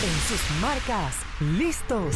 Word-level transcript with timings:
En 0.00 0.14
sus 0.28 0.60
marcas, 0.60 1.16
listos. 1.40 2.14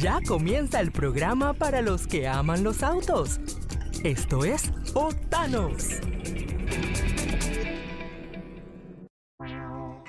Ya 0.00 0.18
comienza 0.26 0.80
el 0.80 0.90
programa 0.90 1.52
para 1.54 1.80
los 1.80 2.08
que 2.08 2.26
aman 2.26 2.64
los 2.64 2.82
autos. 2.82 3.38
Esto 4.02 4.44
es 4.44 4.72
Octanos. 4.94 6.00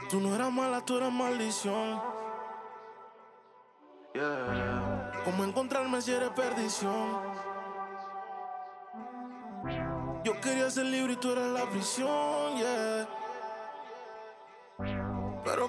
Tú 0.10 0.20
no 0.20 0.34
eras 0.34 0.52
mala, 0.52 0.84
tú 0.84 0.98
eras 0.98 1.14
maldición. 1.14 2.02
Yeah. 4.16 5.12
¿Cómo 5.26 5.44
encontrarme 5.44 6.02
si 6.02 6.12
eres 6.12 6.30
perdición? 6.32 7.22
Yo 10.24 10.42
quería 10.42 10.72
ser 10.72 10.88
libre 10.88 11.14
y 11.14 11.16
tú 11.18 11.34
eras 11.34 11.52
la 11.52 11.70
prisión, 11.70 12.58
yeah. 12.58 13.23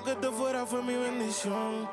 Que 0.03 0.17
te 0.17 0.29
fuera 0.29 0.67
fue 0.67 0.83
mi 0.83 0.95
bendición. 0.97 1.89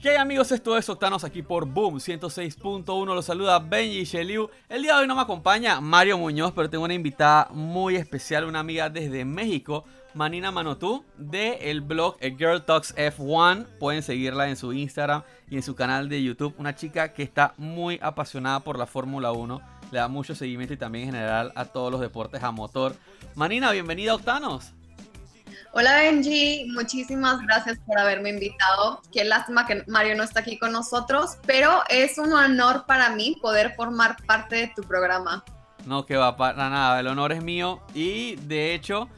¿Qué 0.00 0.16
amigos? 0.16 0.52
Esto 0.52 0.78
es 0.78 0.88
Octanos 0.88 1.24
aquí 1.24 1.42
por 1.42 1.66
Boom 1.66 1.96
106.1. 1.96 3.04
Los 3.04 3.24
saluda 3.24 3.58
Benji 3.58 4.04
Sheliu. 4.04 4.48
El 4.68 4.82
día 4.82 4.94
de 4.94 5.00
hoy 5.00 5.06
no 5.08 5.16
me 5.16 5.22
acompaña 5.22 5.80
Mario 5.80 6.18
Muñoz, 6.18 6.52
pero 6.54 6.70
tengo 6.70 6.84
una 6.84 6.94
invitada 6.94 7.48
muy 7.50 7.96
especial, 7.96 8.44
una 8.44 8.60
amiga 8.60 8.88
desde 8.88 9.24
México, 9.24 9.84
Manina 10.14 10.52
Manotú, 10.52 11.04
de 11.16 11.70
el 11.70 11.80
blog 11.80 12.16
Girl 12.20 12.64
Talks 12.64 12.94
F1. 12.96 13.66
Pueden 13.80 14.04
seguirla 14.04 14.48
en 14.48 14.56
su 14.56 14.72
Instagram 14.72 15.24
y 15.50 15.56
en 15.56 15.62
su 15.64 15.74
canal 15.74 16.08
de 16.08 16.22
YouTube. 16.22 16.54
Una 16.58 16.76
chica 16.76 17.12
que 17.12 17.24
está 17.24 17.54
muy 17.56 17.98
apasionada 18.00 18.60
por 18.60 18.78
la 18.78 18.86
Fórmula 18.86 19.32
1. 19.32 19.77
Le 19.90 19.98
da 19.98 20.08
mucho 20.08 20.34
seguimiento 20.34 20.74
y 20.74 20.76
también 20.76 21.08
en 21.08 21.14
general 21.14 21.52
a 21.54 21.64
todos 21.64 21.90
los 21.90 22.00
deportes 22.00 22.42
a 22.42 22.50
motor. 22.50 22.94
Manina, 23.34 23.70
bienvenida 23.72 24.12
a 24.12 24.14
Octanos. 24.16 24.72
Hola 25.72 25.96
Benji, 25.96 26.66
muchísimas 26.72 27.40
gracias 27.42 27.78
por 27.86 27.98
haberme 27.98 28.30
invitado. 28.30 29.00
Qué 29.12 29.24
lástima 29.24 29.66
que 29.66 29.84
Mario 29.86 30.16
no 30.16 30.22
está 30.22 30.40
aquí 30.40 30.58
con 30.58 30.72
nosotros, 30.72 31.36
pero 31.46 31.82
es 31.88 32.18
un 32.18 32.32
honor 32.32 32.84
para 32.86 33.10
mí 33.10 33.36
poder 33.40 33.74
formar 33.76 34.16
parte 34.26 34.56
de 34.56 34.72
tu 34.74 34.82
programa. 34.82 35.44
No, 35.84 36.04
que 36.04 36.16
va 36.16 36.36
para 36.36 36.68
nada, 36.68 36.98
el 37.00 37.06
honor 37.06 37.32
es 37.32 37.42
mío 37.42 37.80
y 37.94 38.36
de 38.36 38.74
hecho 38.74 39.08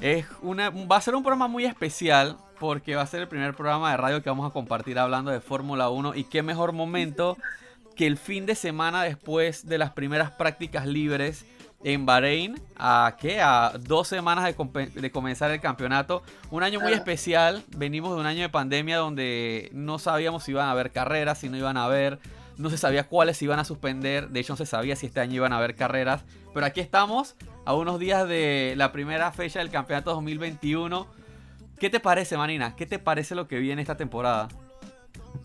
es 0.00 0.26
una, 0.42 0.70
va 0.70 0.96
a 0.96 1.00
ser 1.00 1.14
un 1.14 1.22
programa 1.22 1.48
muy 1.48 1.64
especial 1.64 2.36
porque 2.58 2.96
va 2.96 3.02
a 3.02 3.06
ser 3.06 3.20
el 3.20 3.28
primer 3.28 3.54
programa 3.54 3.90
de 3.90 3.96
radio 3.96 4.22
que 4.22 4.30
vamos 4.30 4.48
a 4.48 4.52
compartir 4.52 4.98
hablando 4.98 5.30
de 5.30 5.40
Fórmula 5.40 5.90
1 5.90 6.14
y 6.14 6.24
qué 6.24 6.42
mejor 6.42 6.72
momento 6.72 7.36
que 8.00 8.06
el 8.06 8.16
fin 8.16 8.46
de 8.46 8.54
semana 8.54 9.02
después 9.02 9.66
de 9.66 9.76
las 9.76 9.90
primeras 9.90 10.30
prácticas 10.30 10.86
libres 10.86 11.44
en 11.84 12.06
Bahrein 12.06 12.58
a 12.78 13.18
qué 13.20 13.42
a 13.42 13.74
dos 13.78 14.08
semanas 14.08 14.54
de, 14.94 15.10
comenzar 15.10 15.50
el 15.50 15.60
campeonato. 15.60 16.22
Un 16.50 16.62
año 16.62 16.80
muy 16.80 16.94
especial. 16.94 17.62
Venimos 17.76 18.14
de 18.14 18.20
un 18.20 18.24
año 18.24 18.40
de 18.40 18.48
pandemia 18.48 18.96
donde 18.96 19.68
no 19.74 19.98
sabíamos 19.98 20.44
si 20.44 20.52
iban 20.52 20.66
a 20.68 20.70
haber 20.70 20.92
carreras 20.92 21.40
si 21.40 21.50
no 21.50 21.58
iban 21.58 21.76
a 21.76 21.84
haber. 21.84 22.18
No 22.56 22.70
se 22.70 22.78
sabía 22.78 23.06
cuáles 23.06 23.36
se 23.36 23.44
iban 23.44 23.58
a 23.58 23.66
suspender. 23.66 24.30
De 24.30 24.40
hecho 24.40 24.54
no 24.54 24.56
se 24.56 24.64
sabía 24.64 24.96
si 24.96 25.04
este 25.04 25.20
año 25.20 25.34
iban 25.34 25.52
a 25.52 25.58
haber 25.58 25.74
carreras. 25.74 26.24
Pero 26.54 26.64
aquí 26.64 26.80
estamos 26.80 27.36
a 27.66 27.74
unos 27.74 27.98
días 27.98 28.26
de 28.26 28.72
la 28.78 28.92
primera 28.92 29.30
fecha 29.30 29.58
del 29.58 29.68
campeonato 29.68 30.12
2021 30.14 31.06
¿qué 31.78 31.90
te 31.90 32.00
parece 32.00 32.38
Marina? 32.38 32.74
¿qué 32.76 32.86
te 32.86 32.98
parece 32.98 33.34
lo 33.34 33.46
que 33.46 33.58
viene 33.58 33.82
esta 33.82 33.98
temporada? 33.98 34.48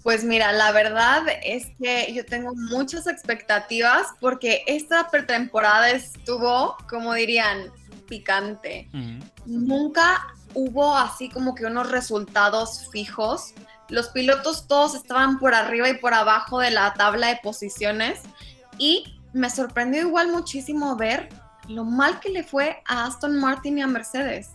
Pues 0.05 0.23
mira, 0.23 0.51
la 0.51 0.71
verdad 0.71 1.23
es 1.41 1.71
que 1.81 2.13
yo 2.13 2.23
tengo 2.23 2.53
muchas 2.53 3.07
expectativas 3.07 4.05
porque 4.19 4.61
esta 4.67 5.09
pretemporada 5.09 5.89
estuvo, 5.89 6.77
como 6.87 7.15
dirían, 7.15 7.71
picante. 8.07 8.87
Nunca 9.47 10.27
hubo 10.53 10.95
así 10.95 11.27
como 11.29 11.55
que 11.55 11.65
unos 11.65 11.89
resultados 11.89 12.87
fijos. 12.91 13.55
Los 13.89 14.09
pilotos 14.09 14.67
todos 14.67 14.93
estaban 14.93 15.39
por 15.39 15.55
arriba 15.55 15.89
y 15.89 15.97
por 15.97 16.13
abajo 16.13 16.59
de 16.59 16.69
la 16.69 16.93
tabla 16.93 17.29
de 17.29 17.39
posiciones 17.41 18.21
y 18.77 19.19
me 19.33 19.49
sorprendió 19.49 20.01
igual 20.01 20.31
muchísimo 20.31 20.95
ver 20.95 21.29
lo 21.67 21.83
mal 21.83 22.19
que 22.19 22.29
le 22.29 22.43
fue 22.43 22.83
a 22.85 23.05
Aston 23.05 23.39
Martin 23.39 23.79
y 23.79 23.81
a 23.81 23.87
Mercedes. 23.87 24.51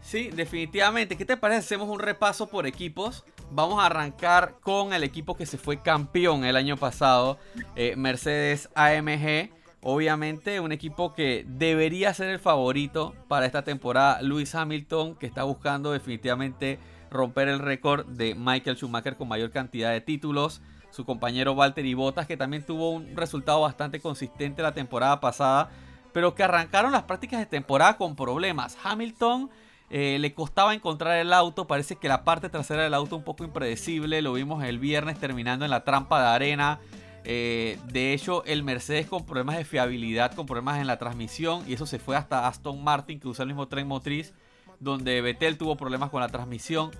Sí, 0.00 0.30
definitivamente. 0.30 1.16
¿Qué 1.16 1.24
te 1.24 1.36
parece? 1.36 1.58
Hacemos 1.58 1.88
un 1.88 1.98
repaso 1.98 2.46
por 2.46 2.68
equipos 2.68 3.24
Vamos 3.50 3.80
a 3.80 3.86
arrancar 3.86 4.56
con 4.60 4.92
el 4.92 5.02
equipo 5.02 5.34
que 5.34 5.46
se 5.46 5.56
fue 5.56 5.80
campeón 5.80 6.44
el 6.44 6.56
año 6.56 6.76
pasado, 6.76 7.38
eh, 7.76 7.96
Mercedes 7.96 8.68
AMG. 8.74 9.50
Obviamente 9.80 10.60
un 10.60 10.72
equipo 10.72 11.14
que 11.14 11.46
debería 11.48 12.12
ser 12.12 12.28
el 12.28 12.40
favorito 12.40 13.14
para 13.26 13.46
esta 13.46 13.62
temporada. 13.62 14.20
Lewis 14.20 14.54
Hamilton, 14.54 15.14
que 15.14 15.26
está 15.26 15.44
buscando 15.44 15.92
definitivamente 15.92 16.78
romper 17.10 17.48
el 17.48 17.60
récord 17.60 18.04
de 18.06 18.34
Michael 18.34 18.76
Schumacher 18.76 19.16
con 19.16 19.28
mayor 19.28 19.50
cantidad 19.50 19.92
de 19.92 20.02
títulos. 20.02 20.60
Su 20.90 21.06
compañero 21.06 21.54
Valtteri 21.54 21.94
Bottas, 21.94 22.26
que 22.26 22.36
también 22.36 22.66
tuvo 22.66 22.90
un 22.90 23.16
resultado 23.16 23.62
bastante 23.62 24.00
consistente 24.00 24.62
la 24.62 24.74
temporada 24.74 25.20
pasada, 25.20 25.70
pero 26.12 26.34
que 26.34 26.42
arrancaron 26.42 26.92
las 26.92 27.04
prácticas 27.04 27.40
de 27.40 27.46
temporada 27.46 27.96
con 27.96 28.14
problemas. 28.14 28.76
Hamilton 28.82 29.48
eh, 29.90 30.18
le 30.20 30.34
costaba 30.34 30.74
encontrar 30.74 31.16
el 31.18 31.32
auto, 31.32 31.66
parece 31.66 31.96
que 31.96 32.08
la 32.08 32.24
parte 32.24 32.48
trasera 32.50 32.82
del 32.82 32.94
auto 32.94 33.16
un 33.16 33.24
poco 33.24 33.44
impredecible, 33.44 34.20
lo 34.20 34.34
vimos 34.34 34.62
el 34.64 34.78
viernes 34.78 35.18
terminando 35.18 35.64
en 35.64 35.70
la 35.70 35.84
trampa 35.84 36.20
de 36.20 36.28
arena. 36.28 36.78
Eh, 37.24 37.78
de 37.86 38.12
hecho, 38.12 38.44
el 38.44 38.62
Mercedes 38.62 39.06
con 39.06 39.24
problemas 39.24 39.56
de 39.56 39.64
fiabilidad, 39.64 40.34
con 40.34 40.46
problemas 40.46 40.80
en 40.80 40.86
la 40.86 40.98
transmisión, 40.98 41.62
y 41.66 41.74
eso 41.74 41.86
se 41.86 41.98
fue 41.98 42.16
hasta 42.16 42.46
Aston 42.46 42.82
Martin, 42.82 43.18
que 43.18 43.28
usa 43.28 43.42
el 43.44 43.48
mismo 43.48 43.68
tren 43.68 43.86
motriz, 43.86 44.34
donde 44.78 45.20
Vettel 45.20 45.58
tuvo 45.58 45.76
problemas 45.76 46.10
con 46.10 46.20
la 46.20 46.28
transmisión. 46.28 46.90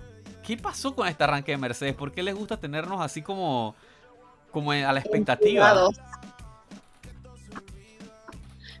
¿Qué 0.43 0.57
pasó 0.57 0.95
con 0.95 1.07
este 1.07 1.23
arranque 1.23 1.51
de 1.51 1.57
Mercedes? 1.57 1.93
¿Por 1.95 2.11
qué 2.11 2.23
les 2.23 2.35
gusta 2.35 2.57
tenernos 2.57 3.01
así 3.01 3.21
como, 3.21 3.75
como 4.51 4.71
a 4.71 4.91
la 4.91 4.99
expectativa? 4.99 5.89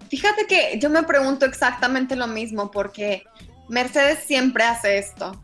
Fíjate 0.09 0.47
que 0.47 0.79
yo 0.79 0.89
me 0.89 1.03
pregunto 1.03 1.45
exactamente 1.45 2.15
lo 2.15 2.25
mismo, 2.25 2.71
porque 2.71 3.23
Mercedes 3.69 4.19
siempre 4.25 4.63
hace 4.63 4.97
esto. 4.97 5.39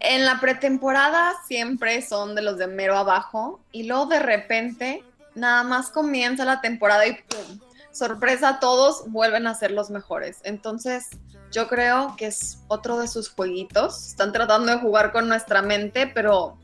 En 0.00 0.26
la 0.26 0.40
pretemporada 0.40 1.34
siempre 1.46 2.02
son 2.02 2.34
de 2.34 2.42
los 2.42 2.58
de 2.58 2.66
mero 2.66 2.98
abajo 2.98 3.60
y 3.70 3.84
luego 3.84 4.06
de 4.06 4.18
repente 4.18 5.04
nada 5.36 5.62
más 5.62 5.90
comienza 5.90 6.44
la 6.44 6.60
temporada 6.60 7.06
y 7.06 7.12
¡pum! 7.12 7.60
Sorpresa 7.92 8.48
a 8.48 8.60
todos, 8.60 9.04
vuelven 9.10 9.46
a 9.46 9.54
ser 9.54 9.70
los 9.70 9.90
mejores. 9.90 10.40
Entonces 10.42 11.10
yo 11.52 11.68
creo 11.68 12.16
que 12.16 12.26
es 12.26 12.58
otro 12.66 12.98
de 12.98 13.06
sus 13.06 13.30
jueguitos. 13.30 14.08
Están 14.08 14.32
tratando 14.32 14.72
de 14.72 14.78
jugar 14.78 15.12
con 15.12 15.28
nuestra 15.28 15.62
mente, 15.62 16.08
pero 16.08 16.58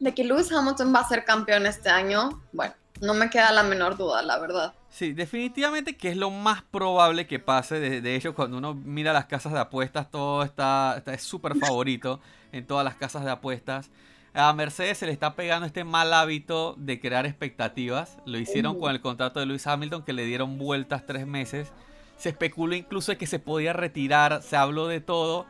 de 0.00 0.12
que 0.14 0.24
Lewis 0.24 0.50
Hamilton 0.50 0.92
va 0.92 1.00
a 1.00 1.08
ser 1.08 1.24
campeón 1.24 1.66
este 1.66 1.90
año, 1.90 2.42
bueno, 2.52 2.74
no 3.02 3.14
me 3.14 3.28
queda 3.30 3.50
la 3.50 3.64
menor 3.64 3.96
duda, 3.96 4.22
la 4.22 4.38
verdad. 4.38 4.74
Sí, 4.88 5.12
definitivamente 5.12 5.96
que 5.96 6.10
es 6.10 6.16
lo 6.16 6.30
más 6.30 6.62
probable 6.62 7.26
que 7.26 7.40
pase. 7.40 7.80
De, 7.80 8.14
hecho, 8.14 8.34
cuando 8.34 8.58
uno 8.58 8.74
mira 8.74 9.12
las 9.12 9.26
casas 9.26 9.52
de 9.52 9.58
apuestas, 9.58 10.08
todo 10.08 10.44
está, 10.44 10.94
está 10.96 11.12
es 11.12 11.22
súper 11.22 11.56
favorito 11.56 12.20
en 12.52 12.64
todas 12.64 12.84
las 12.84 12.94
casas 12.94 13.24
de 13.24 13.32
apuestas. 13.32 13.90
A 14.34 14.52
Mercedes 14.52 14.98
se 14.98 15.06
le 15.06 15.12
está 15.12 15.34
pegando 15.34 15.66
este 15.66 15.82
mal 15.82 16.14
hábito 16.14 16.76
de 16.78 17.00
crear 17.00 17.26
expectativas. 17.26 18.18
Lo 18.24 18.38
hicieron 18.38 18.78
con 18.78 18.92
el 18.92 19.00
contrato 19.00 19.40
de 19.40 19.46
Lewis 19.46 19.66
Hamilton, 19.66 20.04
que 20.04 20.12
le 20.12 20.24
dieron 20.24 20.56
vueltas 20.56 21.04
tres 21.04 21.26
meses. 21.26 21.72
Se 22.16 22.28
especuló 22.28 22.76
incluso 22.76 23.10
de 23.10 23.18
que 23.18 23.26
se 23.26 23.40
podía 23.40 23.72
retirar, 23.72 24.42
se 24.42 24.56
habló 24.56 24.86
de 24.86 25.00
todo. 25.00 25.44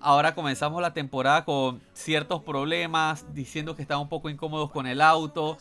Ahora 0.00 0.34
comenzamos 0.34 0.80
la 0.80 0.94
temporada 0.94 1.44
con 1.44 1.82
ciertos 1.92 2.42
problemas, 2.42 3.26
diciendo 3.34 3.76
que 3.76 3.82
estaban 3.82 4.04
un 4.04 4.08
poco 4.08 4.30
incómodos 4.30 4.70
con 4.70 4.86
el 4.86 5.02
auto. 5.02 5.58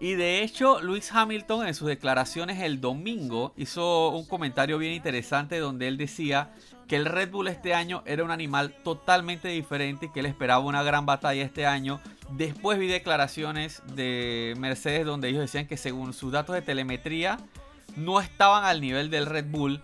Y 0.00 0.14
de 0.14 0.42
hecho, 0.42 0.80
Luis 0.80 1.10
Hamilton 1.12 1.66
en 1.66 1.74
sus 1.74 1.88
declaraciones 1.88 2.60
el 2.60 2.80
domingo 2.80 3.52
hizo 3.56 4.10
un 4.10 4.26
comentario 4.26 4.78
bien 4.78 4.92
interesante 4.92 5.58
donde 5.58 5.88
él 5.88 5.96
decía 5.96 6.52
que 6.86 6.96
el 6.96 7.04
Red 7.04 7.32
Bull 7.32 7.48
este 7.48 7.74
año 7.74 8.02
era 8.06 8.22
un 8.22 8.30
animal 8.30 8.74
totalmente 8.84 9.48
diferente 9.48 10.06
y 10.06 10.08
que 10.10 10.20
él 10.20 10.26
esperaba 10.26 10.64
una 10.64 10.84
gran 10.84 11.04
batalla 11.04 11.44
este 11.44 11.66
año. 11.66 12.00
Después 12.30 12.78
vi 12.78 12.86
declaraciones 12.86 13.82
de 13.94 14.54
Mercedes 14.58 15.04
donde 15.04 15.28
ellos 15.28 15.40
decían 15.40 15.66
que 15.66 15.76
según 15.76 16.12
sus 16.12 16.30
datos 16.30 16.54
de 16.54 16.62
telemetría 16.62 17.38
no 17.96 18.20
estaban 18.20 18.64
al 18.64 18.80
nivel 18.80 19.10
del 19.10 19.26
Red 19.26 19.46
Bull. 19.50 19.82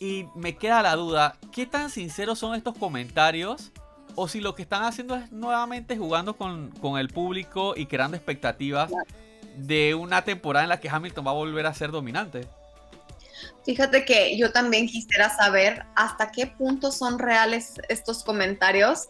Y 0.00 0.26
me 0.34 0.56
queda 0.56 0.82
la 0.82 0.96
duda, 0.96 1.36
¿qué 1.52 1.66
tan 1.66 1.90
sinceros 1.90 2.38
son 2.38 2.54
estos 2.54 2.76
comentarios? 2.76 3.70
O 4.14 4.28
si 4.28 4.40
lo 4.40 4.54
que 4.54 4.62
están 4.62 4.82
haciendo 4.82 5.14
es 5.14 5.30
nuevamente 5.30 5.96
jugando 5.96 6.36
con, 6.36 6.70
con 6.80 6.98
el 6.98 7.08
público 7.08 7.74
y 7.76 7.86
creando 7.86 8.16
expectativas 8.16 8.90
de 9.56 9.94
una 9.94 10.22
temporada 10.22 10.64
en 10.64 10.68
la 10.70 10.80
que 10.80 10.88
Hamilton 10.88 11.26
va 11.26 11.30
a 11.30 11.34
volver 11.34 11.66
a 11.66 11.74
ser 11.74 11.90
dominante. 11.90 12.46
Fíjate 13.64 14.04
que 14.04 14.36
yo 14.36 14.52
también 14.52 14.86
quisiera 14.86 15.30
saber 15.30 15.84
hasta 15.94 16.30
qué 16.30 16.46
punto 16.46 16.90
son 16.90 17.18
reales 17.18 17.74
estos 17.88 18.24
comentarios, 18.24 19.06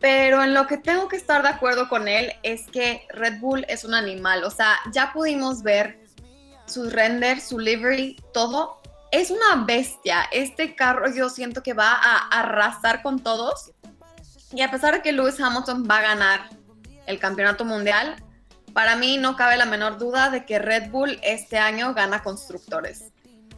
pero 0.00 0.42
en 0.42 0.52
lo 0.52 0.66
que 0.66 0.76
tengo 0.76 1.08
que 1.08 1.16
estar 1.16 1.42
de 1.42 1.48
acuerdo 1.48 1.88
con 1.88 2.08
él 2.08 2.32
es 2.42 2.66
que 2.66 3.06
Red 3.10 3.40
Bull 3.40 3.64
es 3.68 3.84
un 3.84 3.94
animal, 3.94 4.44
o 4.44 4.50
sea, 4.50 4.76
ya 4.92 5.12
pudimos 5.12 5.62
ver 5.62 5.98
sus 6.66 6.92
renders, 6.92 7.48
su 7.48 7.58
livery, 7.58 8.16
todo 8.32 8.80
es 9.14 9.30
una 9.30 9.64
bestia. 9.64 10.24
Este 10.32 10.74
carro 10.74 11.08
yo 11.14 11.28
siento 11.28 11.62
que 11.62 11.72
va 11.72 11.92
a 11.92 12.16
arrasar 12.40 13.00
con 13.00 13.22
todos. 13.22 13.70
Y 14.52 14.60
a 14.62 14.70
pesar 14.70 14.94
de 14.94 15.02
que 15.02 15.12
Lewis 15.12 15.40
Hamilton 15.40 15.86
va 15.88 15.98
a 15.98 16.02
ganar 16.02 16.48
el 17.06 17.20
campeonato 17.20 17.64
mundial, 17.64 18.16
para 18.74 18.96
mí 18.96 19.16
no 19.16 19.36
cabe 19.36 19.56
la 19.56 19.64
menor 19.64 19.98
duda 19.98 20.28
de 20.28 20.44
que 20.44 20.58
Red 20.58 20.90
Bull 20.90 21.18
este 21.22 21.58
año 21.58 21.94
gana 21.94 22.22
constructores. 22.22 23.12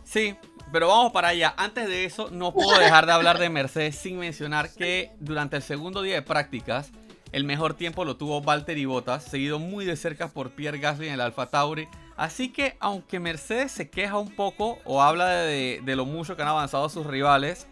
Sí, 0.05 0.37
pero 0.71 0.89
vamos 0.89 1.13
para 1.13 1.29
allá. 1.29 1.55
Antes 1.57 1.89
de 1.89 2.05
eso, 2.05 2.29
no 2.31 2.53
puedo 2.53 2.79
dejar 2.79 3.07
de 3.07 3.13
hablar 3.13 3.39
de 3.39 3.49
Mercedes 3.49 3.97
sin 3.97 4.19
mencionar 4.19 4.71
que 4.71 5.11
durante 5.19 5.57
el 5.57 5.63
segundo 5.63 6.03
día 6.03 6.15
de 6.17 6.23
prácticas, 6.23 6.91
el 7.33 7.45
mejor 7.45 7.75
tiempo 7.75 8.05
lo 8.05 8.17
tuvo 8.17 8.41
Valtteri 8.41 8.85
Bottas, 8.85 9.25
seguido 9.25 9.59
muy 9.59 9.85
de 9.85 9.97
cerca 9.97 10.29
por 10.29 10.51
Pierre 10.51 10.79
Gasly 10.79 11.09
en 11.09 11.15
el 11.15 11.21
Alfa 11.21 11.47
Tauri. 11.47 11.89
Así 12.17 12.53
que, 12.53 12.77
aunque 12.79 13.19
Mercedes 13.21 13.73
se 13.73 13.91
queja 13.91 14.19
un 14.19 14.31
poco 14.35 14.79
o 14.85 15.03
habla 15.03 15.29
de, 15.29 15.83
lo 15.85 16.07
mucho 16.07 16.37
que 16.37 16.43
han 16.43 16.49
avanzado 16.49 16.89
sus 16.89 17.07
rivales, 17.07 17.67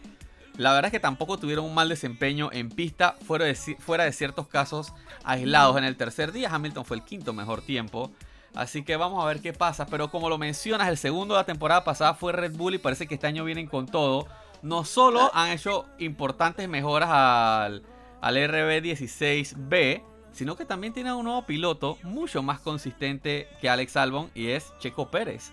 la 0.56 0.72
verdad 0.72 0.86
es 0.86 0.92
que 0.92 1.00
tampoco 1.00 1.36
tuvieron 1.38 1.64
un 1.64 1.74
mal 1.74 1.88
desempeño 1.88 2.50
en 2.52 2.68
pista, 2.68 3.16
fuera 3.26 3.44
de, 3.44 3.54
fuera 3.54 4.04
de 4.04 4.12
ciertos 4.12 4.46
casos 4.46 4.92
aislados. 5.24 5.76
En 5.76 5.84
el 5.84 5.96
tercer 5.96 6.30
día, 6.30 6.48
Hamilton 6.52 6.84
fue 6.84 6.96
el 6.96 7.02
quinto 7.02 7.32
mejor 7.32 7.62
tiempo. 7.62 8.12
Así 8.54 8.84
que 8.84 8.96
vamos 8.96 9.22
a 9.22 9.26
ver 9.26 9.40
qué 9.40 9.52
pasa. 9.52 9.86
Pero 9.86 10.10
como 10.10 10.28
lo 10.28 10.38
mencionas, 10.38 10.88
el 10.88 10.96
segundo 10.96 11.34
de 11.34 11.40
la 11.40 11.46
temporada 11.46 11.82
pasada 11.82 12.14
fue 12.14 12.32
Red 12.32 12.56
Bull 12.56 12.74
y 12.74 12.78
parece 12.78 13.08
que 13.08 13.14
este 13.14 13.26
año 13.26 13.44
vienen 13.44 13.66
con 13.66 13.86
todo. 13.86 14.28
No 14.62 14.84
solo 14.84 15.30
han 15.34 15.50
hecho 15.50 15.86
importantes 15.98 16.68
mejoras 16.68 17.10
al, 17.10 17.82
al 18.20 18.36
RB16B, 18.36 20.02
sino 20.30 20.56
que 20.56 20.64
también 20.64 20.92
tienen 20.92 21.14
un 21.14 21.24
nuevo 21.24 21.44
piloto 21.46 21.98
mucho 22.04 22.42
más 22.44 22.60
consistente 22.60 23.48
que 23.60 23.68
Alex 23.68 23.96
Albon 23.96 24.30
y 24.34 24.48
es 24.48 24.72
Checo 24.78 25.10
Pérez. 25.10 25.52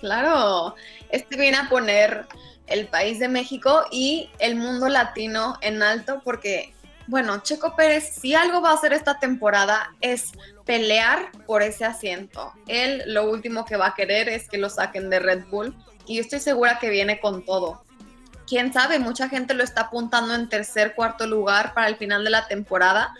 Claro, 0.00 0.74
este 1.10 1.36
viene 1.36 1.58
a 1.58 1.68
poner 1.68 2.26
el 2.66 2.86
país 2.88 3.18
de 3.18 3.28
México 3.28 3.84
y 3.90 4.30
el 4.38 4.56
mundo 4.56 4.88
latino 4.88 5.58
en 5.60 5.82
alto 5.82 6.20
porque 6.24 6.72
bueno, 7.10 7.40
Checo 7.42 7.74
Pérez, 7.74 8.14
si 8.20 8.36
algo 8.36 8.62
va 8.62 8.70
a 8.70 8.74
hacer 8.74 8.92
esta 8.92 9.18
temporada 9.18 9.92
es 10.00 10.30
pelear 10.64 11.32
por 11.44 11.60
ese 11.60 11.84
asiento. 11.84 12.52
Él 12.68 13.02
lo 13.06 13.28
último 13.28 13.64
que 13.64 13.76
va 13.76 13.88
a 13.88 13.94
querer 13.94 14.28
es 14.28 14.48
que 14.48 14.58
lo 14.58 14.70
saquen 14.70 15.10
de 15.10 15.18
Red 15.18 15.46
Bull 15.48 15.74
y 16.06 16.20
estoy 16.20 16.38
segura 16.38 16.78
que 16.78 16.88
viene 16.88 17.18
con 17.18 17.44
todo. 17.44 17.82
Quién 18.46 18.72
sabe, 18.72 19.00
mucha 19.00 19.28
gente 19.28 19.54
lo 19.54 19.64
está 19.64 19.82
apuntando 19.82 20.34
en 20.34 20.48
tercer, 20.48 20.94
cuarto 20.94 21.26
lugar 21.26 21.74
para 21.74 21.88
el 21.88 21.96
final 21.96 22.22
de 22.22 22.30
la 22.30 22.46
temporada, 22.46 23.12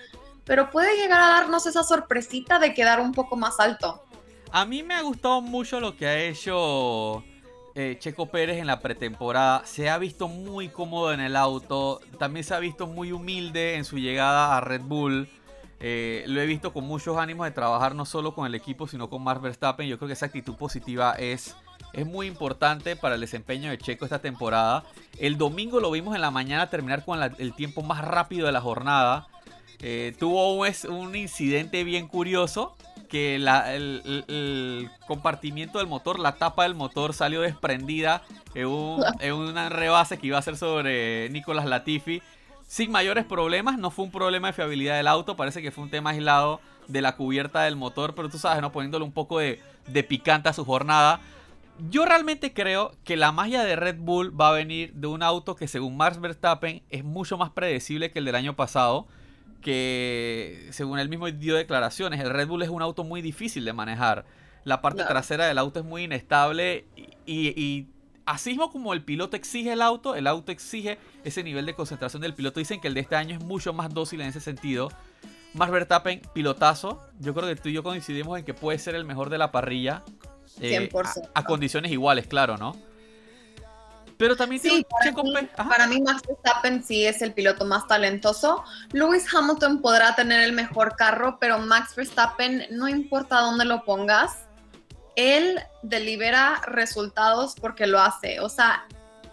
pero 0.45 0.71
puede 0.71 0.97
llegar 0.97 1.21
a 1.21 1.41
darnos 1.41 1.67
esa 1.67 1.83
sorpresita 1.83 2.61
de 2.61 2.75
quedar 2.75 3.01
un 3.01 3.11
poco 3.11 3.35
más 3.35 3.59
alto. 3.59 4.05
A 4.53 4.65
mí 4.65 4.83
me 4.83 4.95
ha 4.95 5.03
gustado 5.03 5.41
mucho 5.41 5.79
lo 5.79 5.97
que 5.97 6.07
ha 6.07 6.19
hecho 6.19 7.23
eh, 7.77 7.97
Checo 8.01 8.27
Pérez 8.27 8.59
en 8.59 8.67
la 8.67 8.81
pretemporada 8.81 9.65
se 9.65 9.89
ha 9.89 9.97
visto 9.97 10.27
muy 10.27 10.69
cómodo 10.69 11.13
en 11.13 11.21
el 11.21 11.37
auto, 11.37 12.01
también 12.19 12.43
se 12.43 12.55
ha 12.55 12.59
visto 12.59 12.89
muy 12.89 13.13
humilde 13.13 13.77
en 13.77 13.85
su 13.85 13.99
llegada 13.99 14.57
a 14.57 14.61
Red 14.61 14.83
Bull. 14.83 15.29
Eh, 15.79 16.25
lo 16.27 16.41
he 16.41 16.47
visto 16.47 16.73
con 16.73 16.85
muchos 16.85 17.17
ánimos 17.17 17.47
de 17.47 17.53
trabajar 17.53 17.95
no 17.95 18.05
solo 18.05 18.35
con 18.35 18.45
el 18.45 18.55
equipo, 18.57 18.89
sino 18.89 19.09
con 19.09 19.23
Max 19.23 19.41
Verstappen. 19.41 19.87
Yo 19.87 19.99
creo 19.99 20.09
que 20.09 20.15
esa 20.15 20.27
actitud 20.27 20.57
positiva 20.57 21.13
es, 21.13 21.57
es 21.93 22.05
muy 22.05 22.27
importante 22.27 22.97
para 22.97 23.15
el 23.15 23.21
desempeño 23.21 23.71
de 23.71 23.79
Checo 23.79 24.05
esta 24.05 24.21
temporada. 24.21 24.83
El 25.19 25.39
domingo 25.39 25.79
lo 25.79 25.93
vimos 25.93 26.17
en 26.17 26.23
la 26.23 26.33
mañana 26.33 26.69
terminar 26.69 27.05
con 27.05 27.23
el 27.23 27.55
tiempo 27.55 27.83
más 27.83 28.05
rápido 28.05 28.47
de 28.47 28.53
la 28.53 28.61
jornada. 28.61 29.29
Eh, 29.79 30.15
tuvo 30.19 30.55
un, 30.55 30.69
un 30.91 31.17
incidente 31.17 31.85
bien 31.85 32.09
curioso 32.09 32.77
que 33.11 33.35
el, 33.35 34.91
compartimiento 35.07 35.79
del 35.79 35.89
motor, 35.89 36.19
la 36.19 36.37
tapa 36.37 36.63
del 36.63 36.75
motor 36.75 37.13
salió 37.13 37.43
desprendida 37.43 38.23
en, 38.55 38.67
un, 38.67 39.05
en 39.19 39.35
una 39.35 39.69
rebase 39.69 40.19
que 40.19 40.29
iba 40.29 40.39
a 40.39 40.43
ser 40.43 40.57
sobre 40.57 41.29
Nicolás 41.31 41.67
Latifi. 41.67 42.23
Sin 42.67 42.93
mayores 42.93 43.25
problemas, 43.25 43.79
no 43.79 43.91
fue 43.91 44.05
un 44.05 44.13
problema 44.13 44.47
de 44.49 44.53
fiabilidad 44.53 44.97
del 44.97 45.09
auto, 45.09 45.37
parece 45.37 45.61
que 45.61 45.73
fue 45.73 45.83
un 45.85 45.91
tema 45.91 46.11
aislado 46.11 46.61
de 46.87 47.03
la 47.03 47.17
cubierta 47.17 47.63
del 47.63 47.75
motor, 47.75 48.15
pero 48.15 48.29
tú 48.29 48.39
sabes, 48.39 48.63
¿no? 48.63 48.71
Poniéndole 48.71 49.05
un 49.05 49.13
poco 49.13 49.41
de, 49.41 49.61
de 49.89 50.05
picante 50.05 50.49
a 50.49 50.53
su 50.53 50.65
jornada. 50.65 51.21
Yo 51.91 52.05
realmente 52.05 52.53
creo 52.53 52.93
que 53.05 53.17
la 53.17 53.33
magia 53.33 53.65
de 53.65 53.75
Red 53.75 53.97
Bull 53.99 54.39
va 54.39 54.51
a 54.51 54.53
venir 54.53 54.93
de 54.95 55.09
un 55.09 55.23
auto 55.25 55.57
que 55.57 55.67
según 55.67 55.97
Max 55.97 56.21
Verstappen 56.21 56.83
es 56.91 57.03
mucho 57.03 57.37
más 57.39 57.51
predecible 57.51 58.13
que 58.13 58.21
el 58.21 58.25
del 58.25 58.37
año 58.37 58.55
pasado 58.55 59.09
que 59.61 60.69
según 60.71 60.99
él 60.99 61.09
mismo 61.09 61.31
dio 61.31 61.57
declaraciones, 61.57 62.21
el 62.21 62.31
Red 62.31 62.49
Bull 62.49 62.63
es 62.63 62.69
un 62.69 62.83
auto 62.83 63.05
muy 63.05 63.23
difícil 63.23 63.65
de 63.65 63.73
manejar. 63.73 64.25
La 64.65 64.81
parte 64.81 65.05
trasera 65.05 65.47
del 65.47 65.59
auto 65.59 65.81
es 65.81 65.87
muy 65.87 66.05
inestable 66.05 66.85
y, 67.27 67.87
así 68.27 68.51
mismo 68.51 68.71
como 68.71 68.93
el 68.93 69.03
piloto 69.03 69.37
exige 69.37 69.73
el 69.73 69.83
auto, 69.83 70.15
el 70.15 70.27
auto 70.27 70.53
exige 70.53 70.99
ese 71.25 71.43
nivel 71.43 71.67
de 71.67 71.75
concentración 71.75 72.23
del 72.23 72.35
piloto. 72.35 72.61
Dicen 72.61 72.81
que 72.81 72.89
el 72.89 72.95
de 72.95 73.01
este 73.01 73.17
año 73.17 73.37
es 73.37 73.45
mucho 73.45 73.73
más 73.73 73.93
dócil 73.93 74.21
en 74.21 74.29
ese 74.29 74.41
sentido. 74.41 74.91
Max 75.55 75.73
Verstappen, 75.73 76.23
pilotazo. 76.33 77.03
Yo 77.19 77.35
creo 77.35 77.49
que 77.49 77.57
tú 77.57 77.69
y 77.71 77.73
yo 77.73 77.83
coincidimos 77.83 78.39
en 78.39 78.45
que 78.45 78.55
puede 78.55 78.79
ser 78.79 78.95
el 78.95 79.05
mejor 79.05 79.31
de 79.31 79.39
la 79.39 79.51
parrilla. 79.51 80.03
Eh, 80.61 80.91
a 81.35 81.45
condiciones 81.45 81.91
iguales, 81.91 82.27
claro, 82.27 82.57
¿no? 82.57 82.77
Pero 84.21 84.37
también 84.37 84.61
sí, 84.61 84.87
para, 85.57 85.87
mí, 85.87 86.03
Max 86.03 86.21
Verstappen 86.29 86.85
sí 86.85 87.07
es 87.07 87.23
el 87.23 87.33
piloto 87.33 87.65
más 87.65 87.87
talentoso. 87.87 88.63
Lewis 88.93 89.25
Hamilton 89.35 89.81
podrá 89.81 90.15
tener 90.15 90.43
el 90.43 90.53
mejor 90.53 90.95
carro, 90.95 91.39
pero 91.41 91.59
Max 91.59 91.95
Verstappen, 91.97 92.67
no 92.71 92.87
importa 92.87 93.41
dónde 93.41 93.65
lo 93.65 93.83
pongas, 93.83 94.41
él 95.17 95.59
delibera 95.83 96.61
resultados 96.67 97.55
porque 97.59 97.87
lo 97.87 97.99
hace. 97.99 98.41
O 98.41 98.51
sea, 98.51 98.85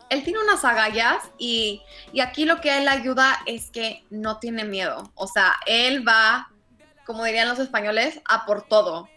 él 0.09 0.23
tiene 0.23 0.39
unas 0.41 0.63
agallas 0.63 1.21
y, 1.37 1.81
y 2.13 2.21
aquí 2.21 2.45
lo 2.45 2.61
que 2.61 2.77
él 2.77 2.87
ayuda 2.87 3.39
es 3.45 3.69
que 3.69 4.05
no 4.09 4.39
tiene 4.39 4.63
miedo. 4.63 5.11
O 5.15 5.27
sea, 5.27 5.57
él 5.65 6.07
va, 6.07 6.49
como 7.05 7.25
dirían 7.25 7.49
los 7.49 7.59
españoles, 7.59 8.21
a 8.23 8.45
por 8.45 8.61
todo. 8.61 9.09